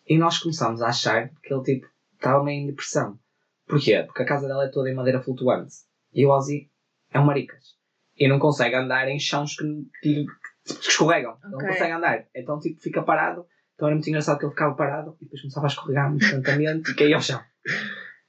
e 0.07 0.19
nós 0.19 0.39
começámos 0.39 0.83
a 0.83 0.89
achar 0.89 1.31
que 1.43 1.53
ele 1.53 1.63
tipo 1.63 1.87
estava 2.15 2.45
meio 2.45 2.63
em 2.63 2.67
depressão. 2.67 3.19
Porquê? 3.67 4.03
Porque 4.05 4.23
a 4.23 4.27
casa 4.27 4.47
dela 4.47 4.65
é 4.67 4.69
toda 4.69 4.91
em 4.91 4.95
madeira 4.95 5.23
flutuante. 5.23 5.75
E 6.13 6.25
o 6.25 6.31
Ozzy 6.31 6.71
é 7.11 7.19
um 7.19 7.25
maricas. 7.25 7.77
E 8.17 8.29
não 8.29 8.39
consegue 8.39 8.75
andar 8.77 9.09
em 9.09 9.19
chãos 9.19 9.57
que, 9.57 9.65
que 10.03 10.27
escorregam. 10.73 11.37
Ele 11.45 11.55
Ok. 11.55 11.67
não 11.67 11.73
consegue 11.75 11.93
andar. 11.93 12.27
Então 12.35 12.61
tipo 12.61 12.81
fica 12.81 13.03
parado. 13.03 13.47
Então 13.75 13.89
era 13.89 13.95
muito 13.95 14.09
engraçado 14.09 14.39
que 14.39 14.45
ele 14.45 14.53
ficava 14.53 14.75
parado 14.75 15.17
e 15.21 15.25
depois 15.25 15.41
começava 15.43 15.67
a 15.67 15.69
escorregar 15.69 16.11
muito 16.11 16.25
lentamente 16.27 16.91
e 16.93 16.95
caía 16.95 17.17
ao 17.17 17.23
chão. 17.23 17.41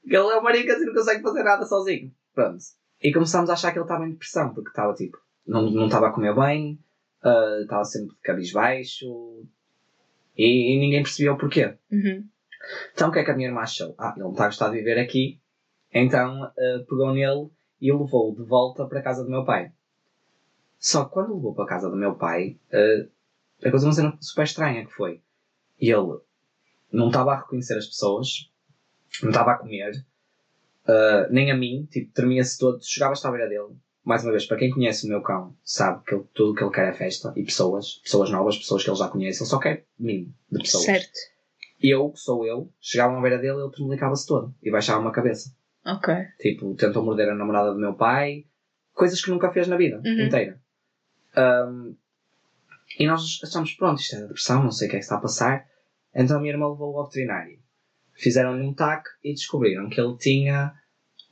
Ele 0.06 0.16
é 0.18 0.38
um 0.38 0.42
maricas 0.42 0.82
e 0.82 0.86
não 0.86 0.94
consegue 0.94 1.22
fazer 1.22 1.44
nada 1.44 1.66
sozinho. 1.66 2.12
Pronto. 2.34 2.64
E 3.02 3.12
começámos 3.14 3.50
a 3.50 3.54
achar 3.54 3.72
que 3.72 3.78
ele 3.78 3.86
estava 3.86 4.06
em 4.08 4.12
depressão, 4.12 4.54
porque 4.54 4.70
estava 4.70 4.94
tipo, 4.94 5.18
não, 5.46 5.70
não 5.70 5.86
estava 5.86 6.08
a 6.08 6.12
comer 6.12 6.36
bem, 6.36 6.80
ah, 7.24 7.60
estava 7.62 7.84
sempre 7.84 8.16
de 8.16 8.22
cabisbaixo 8.22 9.06
e, 10.36 10.76
e 10.76 10.80
ninguém 10.80 11.04
percebia 11.04 11.34
o 11.34 11.38
porquê. 11.38 11.76
Uhum. 11.92 12.26
Então 12.94 13.10
o 13.10 13.12
que 13.12 13.20
é 13.20 13.24
que 13.24 13.32
a 13.32 13.36
minha 13.36 13.48
irmã 13.50 13.62
achou? 13.62 13.96
Ah, 13.98 14.14
ele 14.16 14.24
não 14.24 14.32
está 14.32 14.46
a 14.46 14.48
gostar 14.48 14.70
de 14.70 14.78
viver 14.78 15.00
aqui, 15.00 15.40
então 15.94 16.44
ah, 16.44 16.52
pegou 16.90 17.14
nele 17.14 17.50
e 17.80 17.92
levou-o 17.92 18.36
de 18.36 18.44
volta 18.44 18.86
para 18.88 19.00
a 19.00 19.04
casa 19.04 19.24
do 19.24 19.30
meu 19.30 19.46
pai. 19.46 19.72
Só 20.80 21.06
que 21.06 21.12
quando 21.12 21.34
levou 21.36 21.54
para 21.54 21.66
a 21.66 21.68
casa 21.68 21.90
do 21.90 21.96
meu 21.96 22.16
pai, 22.16 22.58
a 23.64 23.70
coisa 23.72 23.86
uma 23.88 23.94
cena 23.94 24.18
super 24.22 24.44
estranha 24.44 24.86
que 24.86 24.92
foi. 24.94 25.22
Ele 25.80 26.20
não 26.92 27.08
estava 27.08 27.34
a 27.34 27.40
reconhecer 27.40 27.78
as 27.78 27.86
pessoas, 27.88 28.28
não 29.22 29.30
estava 29.30 29.52
a 29.52 29.58
comer, 29.58 29.92
ah, 30.88 31.28
nem 31.30 31.52
a 31.52 31.56
mim, 31.56 31.88
tipo, 31.92 32.12
tremia-se 32.14 32.58
todo, 32.58 32.84
chegavas 32.84 33.24
à 33.26 33.32
beira 33.32 33.48
dele. 33.48 33.76
Mais 34.04 34.24
uma 34.24 34.32
vez, 34.32 34.46
para 34.46 34.56
quem 34.58 34.70
conhece 34.72 35.06
o 35.06 35.10
meu 35.10 35.22
cão, 35.22 35.54
sabe 35.64 36.02
que 36.06 36.16
ele- 36.16 36.24
tudo 36.34 36.52
o 36.52 36.56
que 36.56 36.64
ele 36.64 36.72
quer 36.72 36.88
é 36.88 36.94
festa 36.94 37.34
e 37.36 37.44
pessoas, 37.44 37.96
pessoas 38.02 38.30
novas, 38.30 38.58
pessoas 38.58 38.82
que 38.84 38.90
ele 38.90 38.98
já 38.98 39.10
conhece, 39.10 39.42
ele 39.44 39.50
só 39.50 39.60
quer 39.60 39.86
mimo 40.00 40.34
de 40.50 40.60
pessoas. 40.60 40.86
Certo. 40.86 41.12
Eu, 41.82 42.10
que 42.12 42.20
sou 42.20 42.46
eu, 42.46 42.72
chegava 42.80 43.18
à 43.18 43.22
beira 43.22 43.38
dele 43.38 43.60
ele 43.60 43.70
tremelicava-se 43.72 44.26
todo 44.26 44.56
e 44.64 44.72
baixava 44.72 45.02
uma 45.02 45.12
cabeça. 45.12 45.54
Ok. 45.86 46.14
Tipo, 46.40 46.74
tentou 46.76 47.04
morder 47.04 47.30
a 47.30 47.36
namorada 47.36 47.74
do 47.74 47.80
meu 47.80 47.96
pai, 47.96 48.46
coisas 48.94 49.22
que 49.22 49.30
nunca 49.30 49.52
fez 49.52 49.68
na 49.68 49.76
vida 49.76 49.98
Uhum. 50.06 50.26
inteira. 50.26 50.60
Ahm, 51.38 51.96
e 52.98 53.06
nós 53.06 53.40
achamos, 53.44 53.72
pronto, 53.74 54.02
isto 54.02 54.16
é 54.16 54.22
depressão, 54.22 54.64
não 54.64 54.72
sei 54.72 54.88
o 54.88 54.90
que 54.92 54.96
é 54.96 55.00
que 55.00 55.06
está 55.06 55.18
a 55.18 55.22
passar. 55.22 55.68
Então 56.14 56.38
a 56.38 56.40
minha 56.40 56.54
irmã 56.54 56.68
levou-o 56.70 56.98
ao 56.98 57.06
veterinário. 57.06 57.60
Fizeram-lhe 58.14 58.64
um 58.66 58.74
TAC 58.74 59.08
e 59.24 59.34
descobriram 59.34 59.88
que 59.88 60.02
ele 60.02 60.18
tinha 60.18 60.74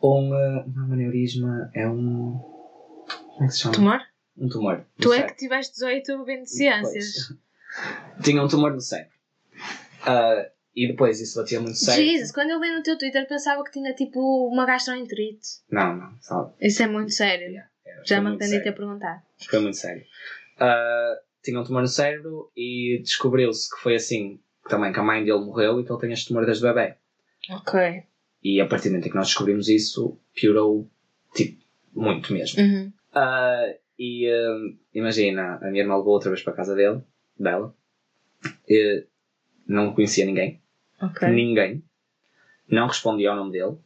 um. 0.01 0.33
ah, 0.33 0.65
não 0.67 0.83
é 0.83 0.87
um 0.89 0.93
aneurisma, 0.93 1.71
é 1.73 1.87
um. 1.89 2.37
Como 2.37 3.43
é 3.43 3.47
que 3.47 3.53
se 3.53 3.61
chama? 3.61 3.73
Tumor? 3.73 4.01
Um 4.37 4.47
tumor. 4.49 4.85
Tu 5.01 5.11
é 5.11 5.23
que 5.23 5.35
tiveste 5.35 5.73
18 5.73 6.23
bem 6.25 6.43
de 6.43 6.49
ciências. 6.49 7.33
Tinha 8.21 8.43
um 8.43 8.47
tumor 8.47 8.73
no 8.73 8.81
cérebro. 8.81 9.15
Ah, 10.03 10.49
e 10.75 10.87
depois 10.87 11.19
isso 11.19 11.39
batia 11.39 11.59
muito 11.59 11.77
certo. 11.77 11.97
Jesus, 11.97 12.31
quando 12.31 12.51
eu 12.51 12.59
li 12.59 12.69
no 12.71 12.83
teu 12.83 12.97
Twitter 12.97 13.27
pensava 13.27 13.63
que 13.63 13.71
tinha 13.71 13.93
tipo 13.95 14.19
uma 14.47 14.65
gastroenterite. 14.65 15.61
Não, 15.71 15.95
não, 15.95 16.21
sabe? 16.21 16.53
Isso 16.61 16.83
é 16.83 16.87
muito 16.87 17.11
sério. 17.11 17.47
Yeah, 17.47 17.69
Já 18.05 18.15
foi 18.17 18.23
me 18.23 18.29
muito 18.29 18.41
atendi 18.41 18.55
a 18.55 18.57
sério. 18.59 18.63
ter 18.63 18.77
perguntado. 18.77 19.21
Foi 19.49 19.59
muito 19.59 19.77
sério. 19.77 20.03
Ah, 20.59 21.15
tinha 21.43 21.59
um 21.59 21.63
tumor 21.63 21.81
no 21.81 21.87
cérebro 21.87 22.51
e 22.55 22.99
descobriu-se 23.03 23.69
que 23.69 23.81
foi 23.81 23.95
assim 23.95 24.39
também 24.67 24.91
que 24.91 24.99
a 24.99 25.03
mãe 25.03 25.23
dele 25.23 25.39
morreu 25.39 25.79
e 25.79 25.85
que 25.85 25.91
ele 25.91 25.99
tem 25.99 26.11
este 26.11 26.27
tumor 26.27 26.45
desde 26.45 26.63
bebê. 26.63 26.95
Ok. 27.49 28.03
E 28.43 28.61
a 28.61 28.67
partir 28.67 28.89
do 28.89 28.91
momento 28.91 29.07
em 29.07 29.09
que 29.09 29.15
nós 29.15 29.27
descobrimos 29.27 29.69
isso, 29.69 30.17
piorou, 30.33 30.89
tipo, 31.33 31.63
muito 31.93 32.33
mesmo. 32.33 32.61
Uhum. 32.61 32.93
Ah, 33.13 33.73
e 33.97 34.27
ah, 34.29 34.75
imagina, 34.93 35.59
a 35.61 35.69
minha 35.69 35.83
irmã 35.83 35.97
levou 35.97 36.13
outra 36.13 36.29
vez 36.29 36.41
para 36.41 36.53
a 36.53 36.55
casa 36.55 36.75
dele, 36.75 37.01
dela, 37.39 37.75
e 38.67 39.05
não 39.67 39.93
conhecia 39.93 40.25
ninguém, 40.25 40.61
ninguém, 41.31 41.83
não 42.67 42.87
respondia 42.87 43.31
ao 43.31 43.35
nome 43.35 43.51
dele. 43.51 43.77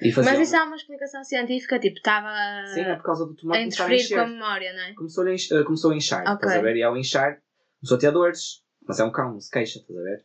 Mas 0.00 0.38
isso 0.38 0.56
há 0.56 0.64
uma 0.64 0.76
explicação 0.76 1.24
científica, 1.24 1.78
tipo, 1.78 1.96
estava 1.96 2.30
Sim, 2.66 2.82
é 2.82 2.94
por 2.96 3.02
causa 3.02 3.26
do 3.26 3.34
tumor 3.34 3.56
a 3.56 3.60
interferir 3.62 4.08
com 4.08 4.20
a 4.20 4.26
memória, 4.26 4.72
não 4.72 4.80
é? 4.82 4.94
Começou 4.94 5.24
a, 5.26 5.32
encher, 5.34 5.64
começou 5.64 5.90
a 5.90 5.96
inchar, 5.96 6.22
Ok. 6.22 6.34
estás 6.34 6.54
a 6.56 6.60
ver? 6.60 6.76
E 6.76 6.82
ao 6.82 6.96
inchar, 6.96 7.40
começou 7.80 7.96
a 7.96 8.00
ter 8.00 8.12
dores, 8.12 8.62
mas 8.86 9.00
é 9.00 9.04
um 9.04 9.10
cão, 9.10 9.40
se 9.40 9.50
queixa, 9.50 9.78
estás 9.80 9.98
a 9.98 10.02
ver? 10.02 10.24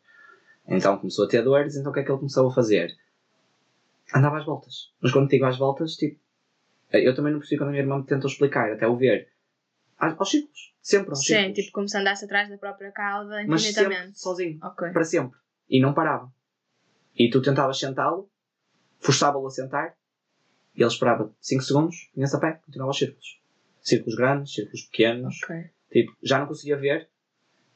Então 0.68 0.98
começou 0.98 1.26
a 1.26 1.28
ter 1.28 1.42
dores, 1.44 1.76
então 1.76 1.92
o 1.92 1.94
que 1.94 2.02
é 2.02 2.04
que 2.04 2.12
ele 2.12 2.20
começou 2.20 2.48
a 2.48 2.54
fazer? 2.54 2.96
Andava 4.14 4.38
às 4.38 4.46
voltas. 4.46 4.92
Mas 5.02 5.12
quando 5.12 5.28
digo 5.30 5.46
às 5.46 5.58
voltas, 5.58 5.94
tipo, 5.96 6.20
eu 6.92 7.16
também 7.16 7.32
não 7.34 7.40
percebi 7.40 7.58
quando 7.60 7.70
a 7.70 7.72
minha 7.72 7.84
irmã 7.84 7.98
me 7.98 8.06
tentou 8.06 8.30
explicar, 8.30 8.72
até 8.72 8.88
o 8.88 8.96
ver. 8.96 9.30
Aos 9.98 10.30
círculos, 10.30 10.74
sempre 10.82 11.10
aos 11.10 11.20
Sim, 11.20 11.26
círculos. 11.34 11.56
tipo, 11.56 11.72
como 11.72 11.90
se 11.90 11.98
andasse 11.98 12.26
atrás 12.26 12.50
da 12.50 12.58
própria 12.58 12.92
cauda 12.92 13.44
mas 13.48 13.62
sempre 13.64 13.82
infinitamente. 13.86 14.20
sozinho, 14.20 14.60
Ok. 14.62 14.92
para 14.92 15.04
sempre. 15.04 15.40
E 15.70 15.82
não 15.82 15.94
parava. 15.94 16.32
E 17.16 17.30
tu 17.30 17.42
tentavas 17.42 17.80
sentá-lo, 17.80 18.30
forçava-lo 19.04 19.46
a 19.46 19.50
sentar, 19.50 19.96
e 20.76 20.82
ele 20.82 20.88
esperava 20.89 21.32
5 21.39 21.63
segundos, 21.63 22.10
vinha-se 22.16 22.36
a 22.36 22.39
pé, 22.39 22.60
continuava 22.66 22.89
aos 22.89 22.98
círculos. 22.98 23.39
Círculos 23.82 24.16
grandes, 24.16 24.54
círculos 24.54 24.82
pequenos. 24.84 25.39
Ok. 25.44 25.70
Tipo, 25.92 26.16
já 26.24 26.39
não 26.39 26.48
conseguia 26.48 26.78
ver, 26.78 27.10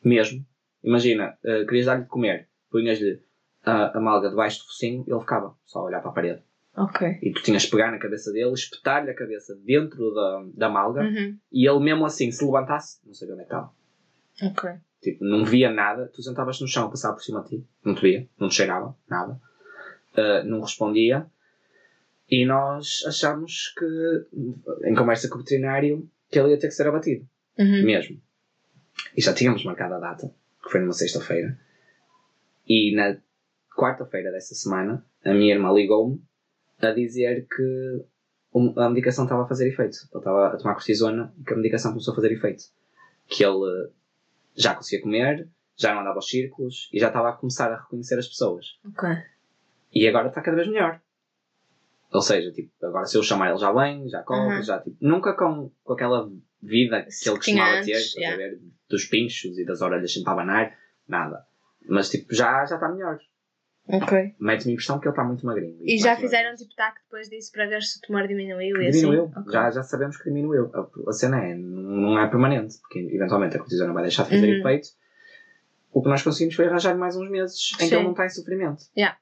mesmo. 0.03 0.45
Imagina, 0.83 1.37
eh, 1.43 1.65
querias 1.65 1.85
dar-lhe 1.85 2.03
de 2.03 2.07
comer, 2.09 2.47
punhas-lhe 2.71 3.21
a, 3.63 3.97
a 3.97 4.01
malga 4.01 4.29
debaixo 4.29 4.59
do 4.59 4.65
focinho 4.67 5.03
e 5.07 5.11
ele 5.11 5.19
ficava 5.19 5.55
só 5.65 5.79
a 5.79 5.83
olhar 5.83 5.99
para 6.01 6.09
a 6.09 6.13
parede. 6.13 6.43
Ok. 6.75 7.19
E 7.21 7.31
tu 7.33 7.41
tinhas 7.43 7.63
de 7.63 7.69
pegar 7.71 7.91
na 7.91 7.97
cabeça 7.99 8.31
dele, 8.31 8.53
espetar-lhe 8.53 9.09
a 9.09 9.15
cabeça 9.15 9.55
dentro 9.65 10.13
da, 10.13 10.45
da 10.53 10.69
malga 10.69 11.01
Uhum. 11.01 11.37
e 11.51 11.67
ele 11.67 11.79
mesmo 11.79 12.05
assim, 12.05 12.31
se 12.31 12.45
levantasse, 12.45 12.99
não 13.05 13.13
sabia 13.13 13.33
onde 13.33 13.43
é 13.43 13.45
que 13.47 13.53
estava. 13.53 13.71
Ok. 14.43 14.69
Tipo, 15.01 15.23
não 15.25 15.43
via 15.43 15.69
nada, 15.71 16.07
tu 16.13 16.21
sentavas 16.23 16.59
no 16.61 16.67
chão, 16.67 16.89
passava 16.89 17.15
por 17.15 17.21
cima 17.23 17.41
de 17.43 17.49
ti, 17.49 17.67
não 17.83 17.93
te 17.95 18.01
via, 18.01 18.27
não 18.39 18.47
te 18.49 18.55
chegava, 18.55 18.95
nada. 19.09 19.39
Eh, 20.17 20.43
não 20.43 20.61
respondia. 20.61 21.25
E 22.29 22.45
nós 22.45 23.03
achámos 23.07 23.73
que, 23.77 23.85
em 24.89 24.95
conversa 24.95 25.29
com 25.29 25.35
o 25.35 25.39
veterinário, 25.39 26.09
que 26.29 26.37
ele 26.39 26.49
ia 26.49 26.59
ter 26.59 26.67
que 26.67 26.73
ser 26.73 26.87
abatido 26.87 27.25
Uhum. 27.57 27.85
mesmo. 27.85 28.19
E 29.15 29.21
já 29.21 29.33
tínhamos 29.33 29.63
marcado 29.63 29.93
a 29.93 29.99
data, 29.99 30.33
que 30.63 30.69
foi 30.71 30.81
numa 30.81 30.91
sexta-feira. 30.93 31.57
E 32.67 32.93
na 32.95 33.17
quarta-feira 33.77 34.31
dessa 34.31 34.55
semana, 34.55 35.05
a 35.23 35.33
minha 35.33 35.53
irmã 35.53 35.71
ligou-me 35.71 36.21
a 36.81 36.91
dizer 36.91 37.47
que 37.47 38.05
a 38.75 38.89
medicação 38.89 39.23
estava 39.25 39.43
a 39.43 39.47
fazer 39.47 39.67
efeito. 39.69 39.97
Ele 40.11 40.19
estava 40.19 40.47
a 40.47 40.57
tomar 40.57 40.73
cortisona 40.73 41.33
e 41.39 41.43
que 41.43 41.53
a 41.53 41.57
medicação 41.57 41.91
começou 41.91 42.11
a 42.11 42.15
fazer 42.15 42.31
efeito. 42.31 42.63
Que 43.27 43.43
ele 43.45 43.89
já 44.55 44.73
conseguia 44.75 45.01
comer, 45.03 45.47
já 45.75 45.93
não 45.93 46.01
andava 46.01 46.15
aos 46.17 46.27
círculos 46.27 46.89
e 46.91 46.99
já 46.99 47.07
estava 47.07 47.29
a 47.29 47.33
começar 47.33 47.71
a 47.71 47.79
reconhecer 47.79 48.17
as 48.17 48.27
pessoas. 48.27 48.79
Ok. 48.85 49.07
E 50.03 50.07
agora 50.07 50.27
está 50.29 50.41
cada 50.41 50.55
vez 50.57 50.67
melhor. 50.67 50.99
Ou 52.13 52.21
seja, 52.21 52.51
tipo, 52.51 52.71
agora 52.85 53.05
se 53.05 53.17
eu 53.17 53.23
chamar 53.23 53.49
ele 53.49 53.57
já 53.57 53.71
vem, 53.71 54.07
já 54.07 54.21
corre, 54.23 54.57
Uhum. 54.57 54.63
já 54.63 54.79
tipo, 54.79 54.95
nunca 55.01 55.33
com, 55.33 55.69
com 55.83 55.93
aquela 55.93 56.29
vida 56.61 57.03
que 57.03 57.09
Que 57.09 57.29
ele 57.29 57.37
costumava 57.37 57.81
ter, 57.83 57.97
yeah. 58.17 58.33
a 58.33 58.37
ver, 58.37 58.59
dos 58.89 59.05
pinchos 59.05 59.57
e 59.57 59.65
das 59.65 59.81
orelhas 59.81 60.13
sempre 60.13 60.29
a 60.29 60.33
abanar, 60.33 60.77
nada. 61.07 61.45
Mas 61.87 62.09
tipo, 62.09 62.33
já 62.33 62.65
já 62.65 62.75
está 62.75 62.87
melhor. 62.89 63.19
Ok. 63.89 64.35
Mete-me 64.39 64.71
a 64.71 64.73
impressão 64.73 64.99
que 64.99 65.07
ele 65.07 65.13
está 65.13 65.23
muito 65.23 65.45
magrinho. 65.45 65.77
E 65.81 65.97
já 65.97 66.09
mais 66.09 66.19
fizeram 66.19 66.49
magrinho. 66.49 66.67
tipo 66.67 66.75
TAC 66.75 66.95
depois 67.03 67.29
disso 67.29 67.51
para 67.53 67.67
ver 67.67 67.81
se 67.81 67.99
o 67.99 68.01
tumor 68.01 68.27
diminuiu 68.27 68.81
e 68.81 68.91
Diminuiu, 68.91 69.23
assim? 69.25 69.39
Ok. 69.39 69.53
já, 69.53 69.71
já 69.71 69.83
sabemos 69.83 70.17
que 70.17 70.23
diminuiu. 70.25 70.69
A, 70.73 71.09
a 71.09 71.13
cena 71.13 71.41
é, 71.45 71.55
não 71.55 72.19
é 72.19 72.27
permanente, 72.27 72.77
porque 72.81 72.99
eventualmente 72.99 73.55
a 73.55 73.59
cortisona 73.59 73.93
vai 73.93 74.03
deixar 74.03 74.23
de 74.23 74.29
fazer 74.31 74.47
Uhum. 74.53 74.59
efeito. 74.59 74.89
O 75.91 76.01
que 76.03 76.09
nós 76.09 76.21
conseguimos 76.21 76.55
foi 76.55 76.67
arranjar 76.67 76.97
mais 76.97 77.15
uns 77.15 77.29
meses 77.29 77.71
em 77.75 77.77
que 77.77 77.85
Sim. 77.87 77.95
ele 77.95 78.03
não 78.03 78.11
está 78.11 78.25
em 78.25 78.29
sofrimento. 78.29 78.83
Yeah. 78.97 79.17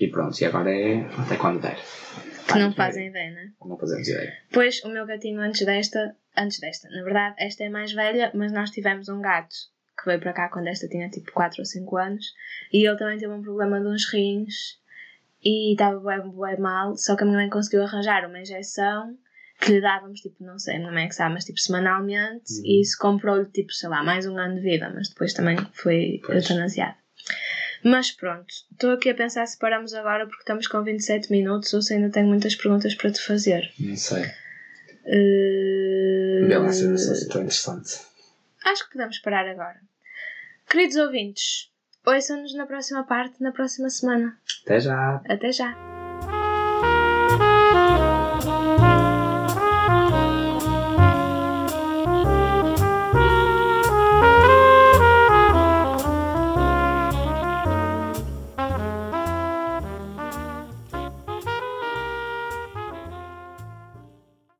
E 0.00 0.08
pronto, 0.08 0.38
e 0.40 0.44
agora 0.44 0.70
é 0.70 1.04
até 1.22 1.36
quando 1.36 1.60
der. 1.60 1.78
Que 2.46 2.58
não 2.58 2.72
fazem 2.72 3.08
ideia, 3.08 3.30
né? 3.30 3.52
Não 3.64 3.78
fazemos 3.78 4.06
ideia. 4.08 4.32
Pois 4.52 4.82
o 4.84 4.88
meu 4.88 5.06
gatinho 5.06 5.40
antes 5.40 5.64
desta, 5.64 6.14
antes 6.36 6.58
desta, 6.60 6.88
na 6.90 7.02
verdade, 7.02 7.36
esta 7.38 7.64
é 7.64 7.68
mais 7.68 7.92
velha, 7.92 8.30
mas 8.34 8.52
nós 8.52 8.70
tivemos 8.70 9.08
um 9.08 9.20
gato 9.20 9.54
que 9.98 10.06
veio 10.06 10.20
para 10.20 10.32
cá 10.32 10.48
quando 10.48 10.66
esta 10.66 10.88
tinha 10.88 11.08
tipo 11.08 11.30
4 11.32 11.60
ou 11.60 11.64
5 11.64 11.96
anos 11.96 12.24
e 12.72 12.86
ele 12.86 12.98
também 12.98 13.16
teve 13.18 13.32
um 13.32 13.40
problema 13.42 13.80
de 13.80 13.86
uns 13.86 14.12
rins 14.12 14.78
e 15.42 15.72
estava 15.72 16.00
bem, 16.00 16.20
bem 16.30 16.58
mal, 16.58 16.96
só 16.96 17.16
que 17.16 17.22
a 17.22 17.26
minha 17.26 17.38
mãe 17.38 17.48
conseguiu 17.50 17.82
arranjar 17.82 18.26
uma 18.28 18.40
injeção 18.40 19.16
que 19.60 19.70
lhe 19.72 19.80
dávamos 19.80 20.20
tipo, 20.20 20.42
não 20.44 20.58
sei, 20.58 20.78
não 20.80 20.90
é 20.98 21.06
que 21.06 21.14
sabe, 21.14 21.34
mas 21.34 21.44
tipo 21.44 21.60
semanalmente 21.60 22.52
Uhum. 22.58 22.62
e 22.64 22.80
isso 22.82 22.98
comprou-lhe 22.98 23.46
tipo, 23.46 23.72
sei 23.72 23.88
lá, 23.88 24.02
mais 24.02 24.26
um 24.26 24.36
ano 24.36 24.56
de 24.56 24.60
vida, 24.62 24.90
mas 24.94 25.08
depois 25.08 25.32
também 25.32 25.56
foi 25.72 26.20
Pois. 26.26 26.42
eutanasiado. 26.50 26.96
Mas 27.84 28.10
pronto, 28.10 28.46
estou 28.72 28.92
aqui 28.92 29.10
a 29.10 29.14
pensar 29.14 29.46
se 29.46 29.58
paramos 29.58 29.92
agora 29.92 30.26
porque 30.26 30.40
estamos 30.40 30.66
com 30.66 30.82
27 30.82 31.30
minutos 31.30 31.72
ou 31.74 31.82
se 31.82 31.92
ainda 31.92 32.08
tenho 32.08 32.26
muitas 32.26 32.54
perguntas 32.56 32.94
para 32.94 33.12
te 33.12 33.20
fazer. 33.20 33.70
Não 33.78 33.94
sei. 33.94 34.22
Uh, 35.04 36.50
eu 36.50 36.72
sou 36.72 37.28
tão 37.28 37.42
interessante. 37.42 38.00
Acho 38.64 38.84
que 38.86 38.92
podemos 38.92 39.18
parar 39.18 39.46
agora. 39.46 39.78
Queridos 40.66 40.96
ouvintes, 40.96 41.70
ouçam-nos 42.06 42.54
na 42.54 42.64
próxima 42.64 43.04
parte, 43.04 43.42
na 43.42 43.52
próxima 43.52 43.90
semana. 43.90 44.38
Até 44.64 44.80
já! 44.80 45.22
Até 45.28 45.52
já! 45.52 46.03